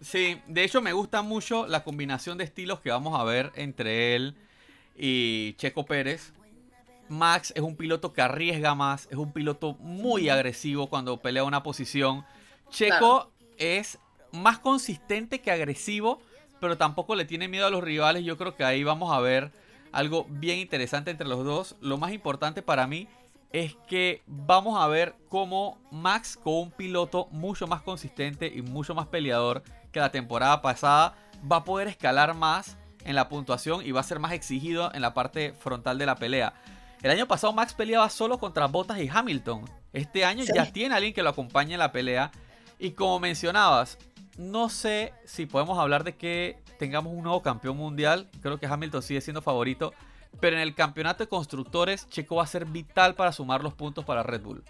Sí, 0.00 0.40
de 0.46 0.64
hecho 0.64 0.80
me 0.80 0.94
gusta 0.94 1.20
mucho 1.20 1.66
la 1.66 1.84
combinación 1.84 2.38
de 2.38 2.44
estilos 2.44 2.80
que 2.80 2.90
vamos 2.90 3.20
a 3.20 3.24
ver 3.24 3.52
entre 3.54 4.16
él 4.16 4.41
y 4.96 5.54
Checo 5.54 5.84
Pérez. 5.84 6.32
Max 7.08 7.52
es 7.54 7.62
un 7.62 7.76
piloto 7.76 8.12
que 8.12 8.22
arriesga 8.22 8.74
más, 8.74 9.06
es 9.10 9.18
un 9.18 9.32
piloto 9.32 9.74
muy 9.74 10.28
agresivo 10.28 10.88
cuando 10.88 11.18
pelea 11.18 11.44
una 11.44 11.62
posición. 11.62 12.24
Checo 12.70 13.30
es 13.58 13.98
más 14.32 14.58
consistente 14.58 15.40
que 15.40 15.50
agresivo, 15.50 16.20
pero 16.60 16.78
tampoco 16.78 17.14
le 17.14 17.24
tiene 17.24 17.48
miedo 17.48 17.66
a 17.66 17.70
los 17.70 17.84
rivales. 17.84 18.24
Yo 18.24 18.38
creo 18.38 18.56
que 18.56 18.64
ahí 18.64 18.82
vamos 18.82 19.12
a 19.12 19.20
ver 19.20 19.52
algo 19.92 20.26
bien 20.30 20.58
interesante 20.58 21.10
entre 21.10 21.28
los 21.28 21.44
dos. 21.44 21.76
Lo 21.80 21.98
más 21.98 22.12
importante 22.12 22.62
para 22.62 22.86
mí 22.86 23.08
es 23.52 23.76
que 23.86 24.22
vamos 24.26 24.80
a 24.80 24.88
ver 24.88 25.14
cómo 25.28 25.78
Max 25.90 26.38
con 26.42 26.54
un 26.54 26.70
piloto 26.70 27.28
mucho 27.30 27.66
más 27.66 27.82
consistente 27.82 28.46
y 28.46 28.62
mucho 28.62 28.94
más 28.94 29.06
peleador 29.08 29.62
que 29.92 30.00
la 30.00 30.10
temporada 30.10 30.62
pasada 30.62 31.14
va 31.50 31.56
a 31.56 31.64
poder 31.64 31.88
escalar 31.88 32.34
más 32.34 32.78
en 33.04 33.14
la 33.14 33.28
puntuación 33.28 33.84
y 33.84 33.92
va 33.92 34.00
a 34.00 34.04
ser 34.04 34.18
más 34.18 34.32
exigido 34.32 34.92
en 34.94 35.02
la 35.02 35.14
parte 35.14 35.52
frontal 35.52 35.98
de 35.98 36.06
la 36.06 36.16
pelea. 36.16 36.54
El 37.02 37.10
año 37.10 37.26
pasado 37.26 37.52
Max 37.52 37.74
peleaba 37.74 38.08
solo 38.10 38.38
contra 38.38 38.66
Bottas 38.66 39.00
y 39.00 39.08
Hamilton. 39.08 39.68
Este 39.92 40.24
año 40.24 40.44
ya 40.44 40.72
tiene 40.72 40.94
alguien 40.94 41.12
que 41.12 41.22
lo 41.22 41.30
acompañe 41.30 41.72
en 41.72 41.80
la 41.80 41.90
pelea. 41.90 42.30
Y 42.78 42.92
como 42.92 43.18
mencionabas, 43.18 43.98
no 44.38 44.68
sé 44.68 45.12
si 45.24 45.46
podemos 45.46 45.78
hablar 45.78 46.04
de 46.04 46.16
que 46.16 46.62
tengamos 46.78 47.12
un 47.12 47.24
nuevo 47.24 47.42
campeón 47.42 47.76
mundial. 47.76 48.28
Creo 48.40 48.58
que 48.58 48.66
Hamilton 48.66 49.02
sigue 49.02 49.20
siendo 49.20 49.42
favorito. 49.42 49.92
Pero 50.40 50.56
en 50.56 50.62
el 50.62 50.74
campeonato 50.74 51.24
de 51.24 51.28
constructores, 51.28 52.06
Checo 52.08 52.36
va 52.36 52.44
a 52.44 52.46
ser 52.46 52.66
vital 52.66 53.14
para 53.16 53.32
sumar 53.32 53.62
los 53.62 53.74
puntos 53.74 54.04
para 54.04 54.22
Red 54.22 54.42
Bull. 54.42 54.64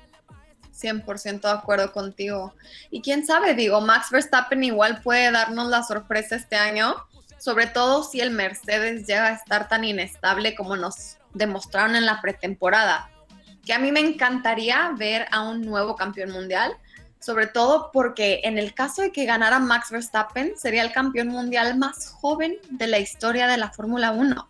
100% 0.75 1.41
de 1.43 1.51
acuerdo 1.51 1.93
contigo. 1.93 2.55
Y 2.91 3.03
quién 3.03 3.27
sabe, 3.27 3.55
digo, 3.55 3.81
Max 3.83 4.11
Verstappen 4.11 4.65
igual 4.65 5.03
puede 5.03 5.31
darnos 5.31 5.69
la 5.69 5.83
sorpresa 5.83 6.35
este 6.35 6.57
año 6.57 6.97
sobre 7.43 7.67
todo 7.67 8.05
si 8.05 8.21
el 8.21 8.31
Mercedes 8.31 9.05
llega 9.05 9.27
a 9.27 9.33
estar 9.33 9.67
tan 9.67 9.83
inestable 9.83 10.55
como 10.55 10.77
nos 10.77 11.17
demostraron 11.35 11.97
en 11.97 12.07
la 12.07 12.21
pretemporada. 12.21 13.11
Que 13.67 13.73
a 13.73 13.81
mí 13.81 13.91
me 13.91 13.99
encantaría 13.99 14.93
ver 14.97 15.27
a 15.33 15.41
un 15.41 15.63
nuevo 15.63 15.97
campeón 15.97 16.31
mundial, 16.31 16.73
sobre 17.19 17.49
todo 17.49 17.91
porque 17.93 18.43
en 18.45 18.59
el 18.59 18.75
caso 18.75 19.03
de 19.03 19.11
que 19.11 19.25
ganara 19.25 19.59
Max 19.59 19.91
Verstappen, 19.91 20.53
sería 20.57 20.85
el 20.85 20.93
campeón 20.93 21.29
mundial 21.29 21.77
más 21.77 22.11
joven 22.11 22.59
de 22.71 22.87
la 22.87 23.01
historia 23.01 23.49
de 23.49 23.57
la 23.57 23.73
Fórmula 23.73 24.13
1. 24.13 24.49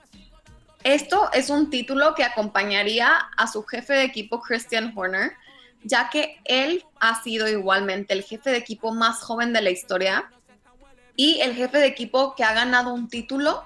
Esto 0.85 1.31
es 1.33 1.49
un 1.49 1.71
título 1.71 2.15
que 2.15 2.25
acompañaría 2.25 3.11
a 3.39 3.47
su 3.47 3.63
jefe 3.63 3.95
de 3.95 4.05
equipo 4.05 4.43
Christian 4.43 4.93
Horner, 4.95 5.33
ya 5.83 6.11
que 6.11 6.43
él 6.45 6.85
ha 7.01 7.23
sido 7.23 7.49
igualmente 7.49 8.13
el 8.13 8.23
jefe 8.23 8.51
de 8.51 8.59
equipo 8.59 8.93
más 8.93 9.21
joven 9.21 9.55
de 9.55 9.63
la 9.63 9.71
historia 9.71 10.31
y 11.17 11.41
el 11.41 11.55
jefe 11.55 11.79
de 11.79 11.87
equipo 11.87 12.35
que 12.35 12.45
ha 12.45 12.55
ganado 12.55 12.93
un 12.93 13.09
título 13.09 13.65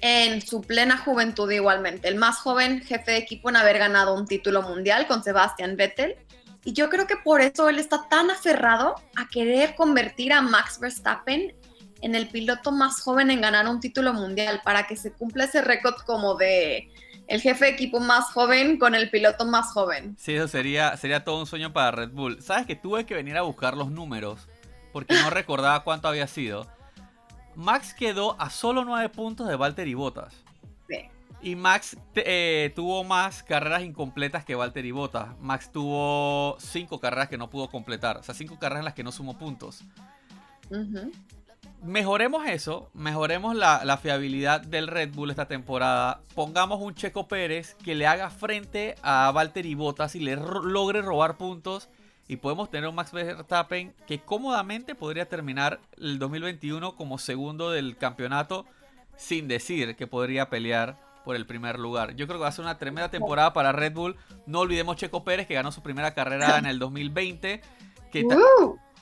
en 0.00 0.40
su 0.40 0.62
plena 0.62 0.98
juventud 0.98 1.50
igualmente, 1.50 2.08
el 2.08 2.16
más 2.16 2.38
joven 2.38 2.82
jefe 2.82 3.12
de 3.12 3.18
equipo 3.18 3.50
en 3.50 3.56
haber 3.56 3.78
ganado 3.78 4.14
un 4.14 4.26
título 4.26 4.62
mundial 4.62 5.06
con 5.06 5.22
Sebastian 5.22 5.76
Vettel. 5.76 6.16
Y 6.64 6.72
yo 6.72 6.90
creo 6.90 7.06
que 7.06 7.16
por 7.16 7.40
eso 7.40 7.68
él 7.68 7.78
está 7.78 8.08
tan 8.08 8.30
aferrado 8.30 8.94
a 9.16 9.28
querer 9.28 9.74
convertir 9.74 10.32
a 10.32 10.40
Max 10.40 10.78
Verstappen 10.78 11.54
en 12.02 12.14
el 12.14 12.28
piloto 12.28 12.72
más 12.72 13.00
joven 13.00 13.30
en 13.30 13.40
ganar 13.40 13.68
un 13.68 13.80
título 13.80 14.12
mundial 14.12 14.60
para 14.64 14.86
que 14.86 14.96
se 14.96 15.12
cumpla 15.12 15.44
ese 15.44 15.62
récord 15.62 15.96
como 16.04 16.34
de 16.34 16.90
el 17.28 17.40
jefe 17.40 17.66
de 17.66 17.70
equipo 17.70 18.00
más 18.00 18.26
joven 18.32 18.78
con 18.78 18.94
el 18.94 19.08
piloto 19.08 19.46
más 19.46 19.72
joven. 19.72 20.16
Sí, 20.18 20.34
eso 20.34 20.48
sería, 20.48 20.96
sería 20.96 21.24
todo 21.24 21.38
un 21.38 21.46
sueño 21.46 21.72
para 21.72 21.92
Red 21.92 22.10
Bull. 22.10 22.42
¿Sabes 22.42 22.66
que 22.66 22.76
tuve 22.76 23.06
que 23.06 23.14
venir 23.14 23.36
a 23.36 23.42
buscar 23.42 23.76
los 23.76 23.90
números? 23.90 24.48
Porque 24.92 25.14
no 25.20 25.30
recordaba 25.30 25.84
cuánto 25.84 26.08
había 26.08 26.26
sido. 26.26 26.66
Max 27.54 27.94
quedó 27.94 28.40
a 28.40 28.50
solo 28.50 28.84
9 28.84 29.08
puntos 29.10 29.48
de 29.48 29.56
Valtteri 29.56 29.94
Bottas. 29.94 30.34
Sí. 30.88 30.96
Y 31.42 31.56
Max 31.56 31.96
eh, 32.14 32.72
tuvo 32.76 33.02
más 33.04 33.42
carreras 33.42 33.82
incompletas 33.82 34.44
que 34.44 34.54
Valtteri 34.54 34.90
Bottas. 34.90 35.28
Max 35.40 35.70
tuvo 35.72 36.56
5 36.60 37.00
carreras 37.00 37.28
que 37.28 37.36
no 37.38 37.50
pudo 37.50 37.68
completar. 37.68 38.16
O 38.18 38.22
sea, 38.22 38.34
5 38.34 38.58
carreras 38.58 38.80
en 38.80 38.84
las 38.86 38.94
que 38.94 39.02
no 39.04 39.12
sumó 39.12 39.36
puntos. 39.38 39.82
Mejoremos 41.82 42.46
eso, 42.46 42.90
mejoremos 42.94 43.56
la, 43.56 43.84
la 43.84 43.96
fiabilidad 43.96 44.60
del 44.60 44.86
Red 44.86 45.12
Bull 45.14 45.30
esta 45.30 45.46
temporada. 45.48 46.20
Pongamos 46.34 46.80
un 46.80 46.94
Checo 46.94 47.26
Pérez 47.26 47.74
que 47.84 47.96
le 47.96 48.06
haga 48.06 48.30
frente 48.30 48.94
a 49.02 49.32
Valtteri 49.32 49.74
Bottas 49.74 50.14
y 50.14 50.20
le 50.20 50.36
ro- 50.36 50.62
logre 50.62 51.02
robar 51.02 51.36
puntos. 51.36 51.88
Y 52.32 52.36
podemos 52.36 52.70
tener 52.70 52.88
un 52.88 52.94
Max 52.94 53.12
Verstappen 53.12 53.92
que 54.06 54.18
cómodamente 54.18 54.94
podría 54.94 55.28
terminar 55.28 55.80
el 55.98 56.18
2021 56.18 56.96
como 56.96 57.18
segundo 57.18 57.70
del 57.70 57.98
campeonato, 57.98 58.64
sin 59.18 59.48
decir 59.48 59.96
que 59.96 60.06
podría 60.06 60.48
pelear 60.48 60.96
por 61.26 61.36
el 61.36 61.44
primer 61.44 61.78
lugar. 61.78 62.16
Yo 62.16 62.26
creo 62.26 62.38
que 62.38 62.44
va 62.44 62.48
a 62.48 62.52
ser 62.52 62.64
una 62.64 62.78
tremenda 62.78 63.10
temporada 63.10 63.52
para 63.52 63.72
Red 63.72 63.92
Bull. 63.92 64.16
No 64.46 64.60
olvidemos 64.60 64.96
Checo 64.96 65.24
Pérez 65.24 65.46
que 65.46 65.52
ganó 65.52 65.72
su 65.72 65.82
primera 65.82 66.14
carrera 66.14 66.56
en 66.56 66.64
el 66.64 66.78
2020. 66.78 67.60
Que 68.10 68.26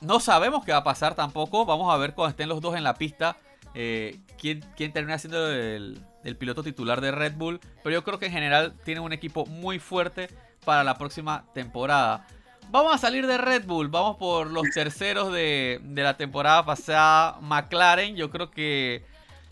no 0.01 0.19
sabemos 0.19 0.65
qué 0.65 0.73
va 0.73 0.79
a 0.79 0.83
pasar 0.83 1.15
tampoco. 1.15 1.65
Vamos 1.65 1.93
a 1.93 1.95
ver 1.95 2.13
cuando 2.13 2.31
estén 2.31 2.49
los 2.49 2.59
dos 2.59 2.75
en 2.75 2.83
la 2.83 2.95
pista. 2.95 3.37
eh, 3.73 4.19
quién, 4.37 4.59
quién 4.75 4.91
termina 4.91 5.17
siendo 5.17 5.49
el, 5.49 6.03
el 6.25 6.35
piloto 6.35 6.63
titular 6.63 6.99
de 6.99 7.11
Red 7.11 7.35
Bull. 7.37 7.61
Pero 7.81 7.93
yo 7.93 8.03
creo 8.03 8.19
que 8.19 8.25
en 8.25 8.33
general 8.33 8.73
tienen 8.83 9.05
un 9.05 9.13
equipo 9.13 9.45
muy 9.45 9.79
fuerte 9.79 10.27
para 10.65 10.83
la 10.83 10.97
próxima 10.97 11.45
temporada. 11.53 12.27
Vamos 12.71 12.95
a 12.95 12.97
salir 12.97 13.27
de 13.27 13.37
Red 13.37 13.65
Bull. 13.65 13.89
Vamos 13.89 14.15
por 14.15 14.49
los 14.49 14.69
terceros 14.73 15.33
de, 15.33 15.81
la 15.93 16.15
temporada 16.15 16.63
pasada. 16.65 17.37
McLaren. 17.41 18.15
Yo 18.15 18.29
creo 18.29 18.49
que 18.49 19.03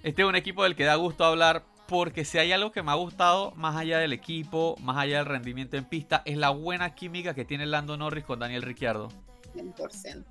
este 0.03 0.21
es 0.21 0.27
un 0.27 0.37
equipo 0.37 0.63
del 0.63 0.77
que 0.77 0.85
da 0.85 0.95
gusto 0.95 1.25
hablar. 1.25 1.65
Porque 1.85 2.23
si 2.23 2.37
hay 2.37 2.53
algo 2.53 2.71
que 2.71 2.81
me 2.81 2.91
ha 2.91 2.95
gustado, 2.95 3.51
más 3.57 3.75
allá 3.75 3.97
del 3.97 4.13
equipo, 4.13 4.77
más 4.79 4.95
allá 4.95 5.17
del 5.17 5.25
rendimiento 5.25 5.75
en 5.75 5.83
pista, 5.83 6.21
es 6.23 6.37
la 6.37 6.51
buena 6.51 6.95
química 6.95 7.33
que 7.33 7.43
tiene 7.43 7.65
Lando 7.65 7.97
Norris 7.97 8.23
con 8.23 8.39
Daniel 8.39 8.61
Ricciardo. 8.61 9.09
100%. 9.53 10.23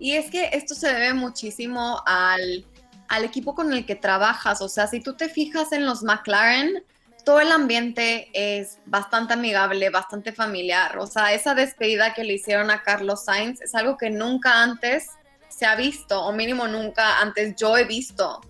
Y 0.00 0.14
es 0.14 0.28
que 0.28 0.48
esto 0.54 0.74
se 0.74 0.92
debe 0.92 1.14
muchísimo 1.14 2.02
al, 2.04 2.64
al 3.06 3.24
equipo 3.24 3.54
con 3.54 3.72
el 3.72 3.86
que 3.86 3.94
trabajas. 3.94 4.60
O 4.60 4.68
sea, 4.68 4.88
si 4.88 5.00
tú 5.00 5.14
te 5.14 5.28
fijas 5.28 5.70
en 5.70 5.86
los 5.86 6.02
McLaren, 6.02 6.82
todo 7.24 7.40
el 7.40 7.52
ambiente 7.52 8.30
es 8.32 8.78
bastante 8.86 9.34
amigable, 9.34 9.90
bastante 9.90 10.32
familiar. 10.32 10.98
O 10.98 11.06
sea, 11.06 11.32
esa 11.32 11.54
despedida 11.54 12.14
que 12.14 12.24
le 12.24 12.34
hicieron 12.34 12.70
a 12.70 12.82
Carlos 12.82 13.24
Sainz 13.24 13.60
es 13.60 13.74
algo 13.74 13.96
que 13.96 14.10
nunca 14.10 14.62
antes 14.62 15.10
se 15.48 15.66
ha 15.66 15.74
visto, 15.74 16.22
o 16.22 16.32
mínimo 16.32 16.68
nunca 16.68 17.20
antes 17.20 17.56
yo 17.56 17.76
he 17.76 17.84
visto 17.84 18.40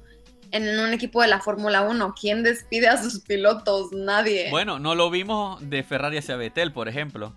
en 0.51 0.79
un 0.79 0.93
equipo 0.93 1.23
de 1.23 1.29
la 1.29 1.41
Fórmula 1.41 1.83
1. 1.83 2.15
¿Quién 2.19 2.43
despide 2.43 2.89
a 2.89 3.03
sus 3.03 3.21
pilotos? 3.21 3.93
Nadie. 3.93 4.51
Bueno, 4.51 4.79
no 4.79 4.95
lo 4.95 5.11
vimos 5.11 5.59
de 5.69 5.83
Ferrari 5.83 6.19
hacia 6.19 6.37
Vettel, 6.37 6.73
por 6.73 6.89
ejemplo. 6.89 7.35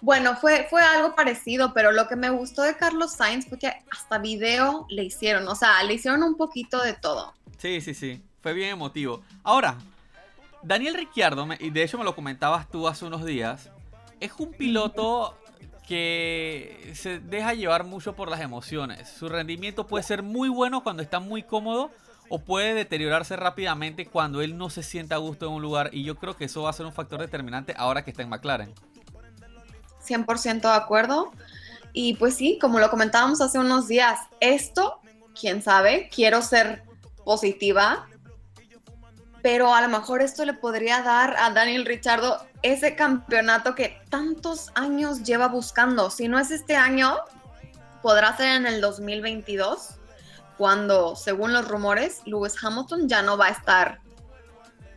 Bueno, 0.00 0.36
fue, 0.36 0.66
fue 0.68 0.82
algo 0.82 1.14
parecido, 1.14 1.72
pero 1.74 1.92
lo 1.92 2.08
que 2.08 2.16
me 2.16 2.30
gustó 2.30 2.62
de 2.62 2.76
Carlos 2.76 3.12
Sainz 3.12 3.48
fue 3.48 3.58
que 3.58 3.72
hasta 3.90 4.18
video 4.18 4.86
le 4.90 5.04
hicieron, 5.04 5.46
o 5.48 5.54
sea, 5.54 5.82
le 5.84 5.94
hicieron 5.94 6.22
un 6.22 6.36
poquito 6.36 6.80
de 6.82 6.94
todo. 6.94 7.34
Sí, 7.58 7.80
sí, 7.80 7.94
sí. 7.94 8.22
Fue 8.42 8.52
bien 8.52 8.70
emotivo. 8.70 9.22
Ahora, 9.44 9.78
Daniel 10.62 10.94
Ricciardo, 10.94 11.46
y 11.58 11.70
de 11.70 11.82
hecho 11.82 11.98
me 11.98 12.04
lo 12.04 12.14
comentabas 12.14 12.68
tú 12.68 12.86
hace 12.88 13.04
unos 13.04 13.24
días, 13.24 13.70
es 14.20 14.32
un 14.38 14.52
piloto 14.52 15.36
que 15.86 16.92
se 16.94 17.18
deja 17.18 17.54
llevar 17.54 17.84
mucho 17.84 18.14
por 18.14 18.30
las 18.30 18.40
emociones. 18.40 19.08
Su 19.08 19.28
rendimiento 19.28 19.86
puede 19.86 20.04
ser 20.04 20.22
muy 20.22 20.48
bueno 20.48 20.82
cuando 20.82 21.02
está 21.02 21.20
muy 21.20 21.42
cómodo 21.42 21.90
o 22.28 22.38
puede 22.38 22.72
deteriorarse 22.72 23.36
rápidamente 23.36 24.06
cuando 24.06 24.40
él 24.40 24.56
no 24.56 24.70
se 24.70 24.82
sienta 24.82 25.16
a 25.16 25.18
gusto 25.18 25.46
en 25.46 25.52
un 25.52 25.62
lugar 25.62 25.90
y 25.92 26.04
yo 26.04 26.16
creo 26.16 26.36
que 26.36 26.46
eso 26.46 26.62
va 26.62 26.70
a 26.70 26.72
ser 26.72 26.86
un 26.86 26.92
factor 26.92 27.20
determinante 27.20 27.74
ahora 27.76 28.04
que 28.04 28.10
está 28.10 28.22
en 28.22 28.30
McLaren. 28.30 28.72
100% 30.06 30.60
de 30.60 30.68
acuerdo. 30.68 31.32
Y 31.92 32.14
pues 32.14 32.36
sí, 32.36 32.58
como 32.60 32.78
lo 32.78 32.88
comentábamos 32.88 33.40
hace 33.40 33.58
unos 33.58 33.86
días, 33.86 34.20
esto, 34.40 35.00
quién 35.38 35.62
sabe, 35.62 36.08
quiero 36.14 36.40
ser 36.40 36.84
positiva, 37.24 38.08
pero 39.42 39.74
a 39.74 39.82
lo 39.82 39.88
mejor 39.88 40.22
esto 40.22 40.44
le 40.44 40.54
podría 40.54 41.02
dar 41.02 41.36
a 41.36 41.50
Daniel 41.50 41.84
Richardo 41.84 42.46
ese 42.62 42.94
campeonato 42.94 43.74
que 43.74 44.00
tantos 44.08 44.70
años 44.74 45.24
lleva 45.24 45.48
buscando. 45.48 46.10
Si 46.10 46.28
no 46.28 46.38
es 46.38 46.52
este 46.52 46.76
año, 46.76 47.16
podrá 48.02 48.36
ser 48.36 48.50
en 48.56 48.66
el 48.66 48.80
2022, 48.80 49.96
cuando, 50.56 51.16
según 51.16 51.52
los 51.52 51.66
rumores, 51.66 52.20
Lewis 52.24 52.54
Hamilton 52.62 53.08
ya 53.08 53.22
no 53.22 53.36
va 53.36 53.46
a 53.46 53.50
estar 53.50 54.00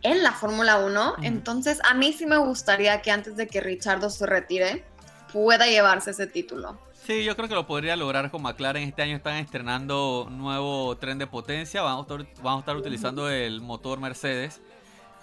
en 0.03 0.21
la 0.21 0.31
Fórmula 0.31 0.77
1. 0.77 1.13
Ujú. 1.13 1.23
Entonces, 1.23 1.79
a 1.83 1.95
mí 1.95 2.13
sí 2.13 2.27
me 2.27 2.37
gustaría 2.37 3.01
que 3.01 3.09
antes 3.09 3.35
de 3.35 3.47
que 3.47 3.61
Richardo 3.61 4.11
se 4.11 4.27
retire, 4.27 4.85
pueda 5.33 5.65
llevarse 5.65 6.11
ese 6.11 6.27
título. 6.27 6.79
Sí, 7.05 7.23
yo 7.23 7.35
creo 7.35 7.47
que 7.47 7.53
lo 7.53 7.67
podría 7.67 7.95
lograr 7.95 8.31
con 8.31 8.41
McLaren. 8.41 8.81
Este 8.81 9.03
año 9.03 9.15
están 9.17 9.35
estrenando 9.35 10.27
nuevo 10.31 10.97
tren 10.97 11.19
de 11.19 11.27
potencia. 11.27 11.83
Vamos 11.83 12.09
a 12.09 12.15
estar, 12.15 12.41
vamos 12.41 12.57
a 12.57 12.59
estar 12.61 12.77
utilizando 12.77 13.29
el 13.29 13.61
motor 13.61 13.99
Mercedes, 13.99 14.59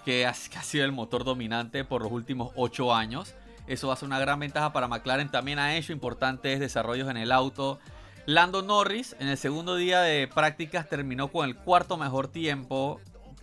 que 0.05 0.25
ha, 0.25 0.31
que 0.31 0.57
ha 0.57 0.63
sido 0.63 0.85
el 0.85 0.93
motor 0.93 1.25
dominante 1.25 1.83
por 1.83 2.01
los 2.01 2.09
últimos 2.13 2.53
8 2.55 2.95
años. 2.95 3.35
Eso 3.67 3.89
va 3.89 3.95
a 3.95 3.97
ser 3.97 4.07
una 4.07 4.17
gran 4.17 4.39
ventaja 4.39 4.71
para 4.71 4.87
McLaren. 4.87 5.29
También 5.29 5.59
ha 5.59 5.75
hecho 5.75 5.91
importantes 5.91 6.61
desarrollos 6.61 7.09
en 7.09 7.17
el 7.17 7.33
auto. 7.33 7.79
Lando 8.25 8.61
Norris 8.61 9.17
en 9.19 9.27
el 9.27 9.37
segundo 9.37 9.75
día 9.75 9.99
de 9.99 10.29
prácticas 10.29 10.87
terminó 10.87 11.33
con 11.33 11.49
el 11.49 11.57
cuarto 11.57 11.97
mejor 11.97 12.29
tiempo. 12.29 13.01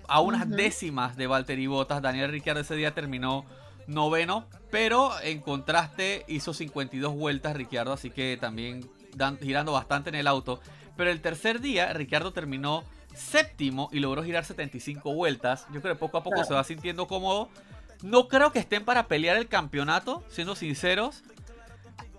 A 0.09 0.20
unas 0.20 0.49
décimas 0.49 1.14
de 1.18 1.26
Valtteri 1.26 1.66
Bottas. 1.66 2.00
Daniel 2.00 2.30
Ricciardo 2.30 2.62
ese 2.62 2.75
día 2.75 2.94
terminó 2.94 3.44
noveno, 3.87 4.47
pero 4.71 5.13
en 5.23 5.41
contraste 5.41 6.25
hizo 6.29 6.55
52 6.55 7.15
vueltas 7.15 7.55
Ricciardo, 7.57 7.93
así 7.93 8.11
que 8.11 8.37
también 8.41 8.89
dan- 9.17 9.39
girando 9.39 9.73
bastante 9.73 10.09
en 10.11 10.17
el 10.17 10.27
auto. 10.27 10.61
Pero 10.97 11.11
el 11.11 11.21
tercer 11.21 11.61
día 11.61 11.93
Ricciardo 11.93 12.33
terminó 12.33 12.85
séptimo 13.15 13.89
y 13.93 14.01
logró 14.01 14.23
girar 14.23 14.45
75 14.45 15.13
vueltas. 15.15 15.67
Yo 15.73 15.81
creo 15.81 15.95
que 15.95 15.99
poco 15.99 16.19
a 16.19 16.23
poco 16.23 16.35
Claro. 16.35 16.49
se 16.49 16.55
va 16.55 16.65
sintiendo 16.65 17.07
cómodo. 17.09 17.49
No 18.03 18.29
creo 18.29 18.53
que 18.53 18.59
estén 18.61 18.85
para 18.85 19.09
pelear 19.09 19.37
el 19.37 19.49
campeonato, 19.49 20.23
siendo 20.29 20.55
sinceros. 20.55 21.23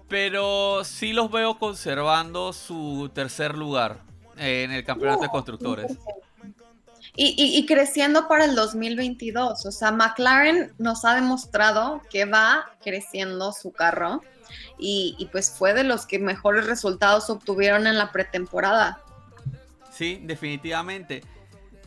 Pero 0.09 0.83
sí 0.83 1.13
los 1.13 1.31
veo 1.31 1.57
conservando 1.57 2.51
su 2.51 3.09
tercer 3.13 3.57
lugar 3.57 3.99
eh, 4.37 4.63
en 4.63 4.71
el 4.71 4.83
campeonato 4.83 5.21
de 5.23 5.29
constructores. 5.29 5.97
Y, 7.15 7.35
y- 7.37 7.65
creciendo 7.65 8.27
para 8.27 8.45
el 8.45 8.55
2022. 8.55 9.65
O 9.65 9.71
sea, 9.71 9.91
McLaren 9.91 10.73
nos 10.77 11.03
ha 11.03 11.13
demostrado 11.15 12.01
que 12.09 12.25
va 12.25 12.71
creciendo 12.83 13.51
su 13.51 13.71
carro 13.73 14.21
y, 14.79 15.15
y 15.19 15.25
pues 15.25 15.51
fue 15.51 15.73
de 15.73 15.83
los 15.83 16.05
que 16.05 16.19
mejores 16.19 16.65
resultados 16.65 17.29
obtuvieron 17.29 17.85
en 17.85 17.97
la 17.97 18.11
pretemporada. 18.11 19.01
Sí, 19.91 20.19
definitivamente. 20.23 21.21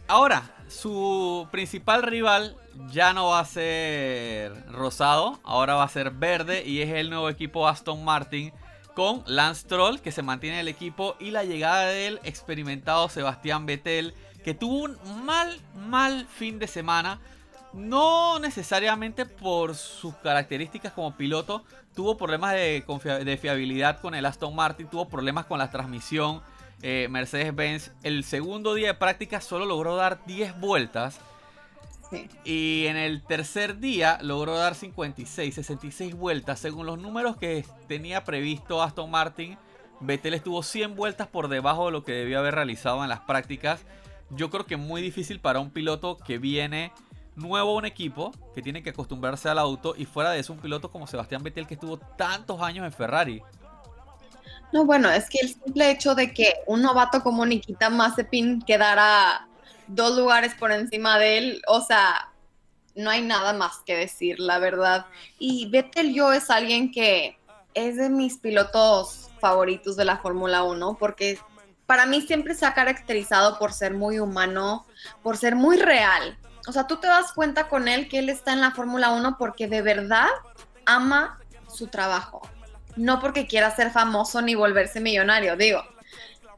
Ahora, 0.07 0.54
su 0.69 1.49
principal 1.50 2.02
rival 2.02 2.57
ya 2.90 3.12
no 3.14 3.28
va 3.28 3.40
a 3.40 3.45
ser 3.47 4.52
rosado, 4.71 5.40
ahora 5.45 5.75
va 5.75 5.85
a 5.85 5.88
ser 5.88 6.11
verde 6.11 6.64
y 6.66 6.83
es 6.83 6.90
el 6.90 7.09
nuevo 7.09 7.31
equipo 7.31 7.66
Aston 7.66 8.04
Martin 8.04 8.52
con 8.95 9.25
Lance 9.26 9.66
Troll 9.66 10.00
que 10.00 10.12
se 10.12 10.23
mantiene 10.23 10.57
en 10.57 10.61
el 10.61 10.69
equipo 10.69 11.16
y 11.19 11.31
la 11.31 11.45
llegada 11.45 11.87
del 11.87 12.21
experimentado 12.25 13.09
Sebastián 13.09 13.66
Vettel 13.66 14.14
que 14.44 14.54
tuvo 14.54 14.84
un 14.84 15.24
mal, 15.24 15.60
mal 15.88 16.26
fin 16.26 16.58
de 16.58 16.66
semana. 16.66 17.20
No 17.72 18.38
necesariamente 18.38 19.26
por 19.26 19.74
sus 19.74 20.14
características 20.16 20.92
como 20.92 21.16
piloto, 21.16 21.64
tuvo 21.94 22.16
problemas 22.16 22.52
de, 22.52 22.84
de 23.24 23.36
fiabilidad 23.36 24.00
con 24.00 24.14
el 24.14 24.26
Aston 24.26 24.54
Martin, 24.54 24.86
tuvo 24.86 25.08
problemas 25.08 25.46
con 25.46 25.58
la 25.58 25.70
transmisión. 25.70 26.40
eh, 26.82 27.08
Mercedes-Benz 27.10 27.92
el 28.02 28.22
segundo 28.24 28.74
día 28.74 28.88
de 28.88 28.94
práctica 28.94 29.40
solo 29.40 29.64
logró 29.64 29.96
dar 29.96 30.24
10 30.26 30.60
vueltas 30.60 31.18
Sí. 32.10 32.28
y 32.44 32.86
en 32.86 32.96
el 32.96 33.22
tercer 33.22 33.78
día 33.78 34.18
logró 34.20 34.56
dar 34.56 34.74
56, 34.74 35.54
66 35.54 36.14
vueltas. 36.14 36.60
Según 36.60 36.84
los 36.86 36.98
números 36.98 37.36
que 37.38 37.64
tenía 37.88 38.22
previsto 38.24 38.82
Aston 38.82 39.10
Martin, 39.10 39.56
Vettel 40.00 40.34
estuvo 40.34 40.62
100 40.62 40.94
vueltas 40.96 41.26
por 41.26 41.48
debajo 41.48 41.86
de 41.86 41.92
lo 41.92 42.04
que 42.04 42.12
debió 42.12 42.38
haber 42.40 42.54
realizado 42.54 43.02
en 43.02 43.08
las 43.08 43.20
prácticas. 43.20 43.80
Yo 44.36 44.50
creo 44.50 44.66
que 44.66 44.76
muy 44.76 45.02
difícil 45.02 45.40
para 45.40 45.60
un 45.60 45.70
piloto 45.70 46.18
que 46.18 46.38
viene 46.38 46.92
nuevo 47.36 47.70
a 47.70 47.74
un 47.74 47.84
equipo, 47.84 48.32
que 48.54 48.62
tiene 48.62 48.82
que 48.82 48.90
acostumbrarse 48.90 49.48
al 49.48 49.58
auto 49.58 49.94
y 49.96 50.04
fuera 50.04 50.30
de 50.30 50.40
eso 50.40 50.52
un 50.52 50.60
piloto 50.60 50.90
como 50.90 51.06
Sebastián 51.06 51.42
Vettel 51.42 51.66
que 51.66 51.74
estuvo 51.74 51.98
tantos 51.98 52.60
años 52.60 52.84
en 52.84 52.92
Ferrari. 52.92 53.42
No, 54.72 54.84
bueno, 54.84 55.08
es 55.10 55.28
que 55.28 55.38
el 55.40 55.48
simple 55.54 55.90
hecho 55.90 56.14
de 56.14 56.32
que 56.32 56.54
un 56.66 56.82
novato 56.82 57.22
como 57.22 57.46
Nikita 57.46 57.90
Mazepin 57.90 58.60
quedara 58.62 59.46
dos 59.86 60.16
lugares 60.16 60.54
por 60.54 60.72
encima 60.72 61.18
de 61.18 61.38
él, 61.38 61.62
o 61.68 61.80
sea, 61.80 62.32
no 62.96 63.10
hay 63.10 63.22
nada 63.22 63.52
más 63.52 63.78
que 63.84 63.96
decir, 63.96 64.40
la 64.40 64.58
verdad. 64.58 65.06
Y 65.38 65.68
Vettel 65.70 66.12
yo 66.12 66.32
es 66.32 66.50
alguien 66.50 66.90
que 66.90 67.38
es 67.74 67.96
de 67.96 68.08
mis 68.08 68.38
pilotos 68.38 69.30
favoritos 69.40 69.96
de 69.96 70.04
la 70.04 70.18
Fórmula 70.18 70.62
1 70.62 70.96
porque 70.98 71.38
para 71.86 72.06
mí 72.06 72.22
siempre 72.22 72.54
se 72.54 72.66
ha 72.66 72.74
caracterizado 72.74 73.58
por 73.58 73.72
ser 73.72 73.94
muy 73.94 74.18
humano, 74.18 74.86
por 75.22 75.36
ser 75.36 75.54
muy 75.54 75.76
real. 75.76 76.38
O 76.66 76.72
sea, 76.72 76.86
tú 76.86 76.96
te 76.96 77.06
das 77.06 77.32
cuenta 77.32 77.68
con 77.68 77.88
él 77.88 78.08
que 78.08 78.18
él 78.18 78.28
está 78.30 78.52
en 78.52 78.60
la 78.60 78.70
Fórmula 78.70 79.10
1 79.10 79.36
porque 79.38 79.68
de 79.68 79.82
verdad 79.82 80.28
ama 80.86 81.38
su 81.68 81.88
trabajo, 81.88 82.42
no 82.96 83.20
porque 83.20 83.46
quiera 83.46 83.74
ser 83.74 83.90
famoso 83.90 84.40
ni 84.40 84.54
volverse 84.54 85.00
millonario, 85.00 85.56
digo. 85.56 85.82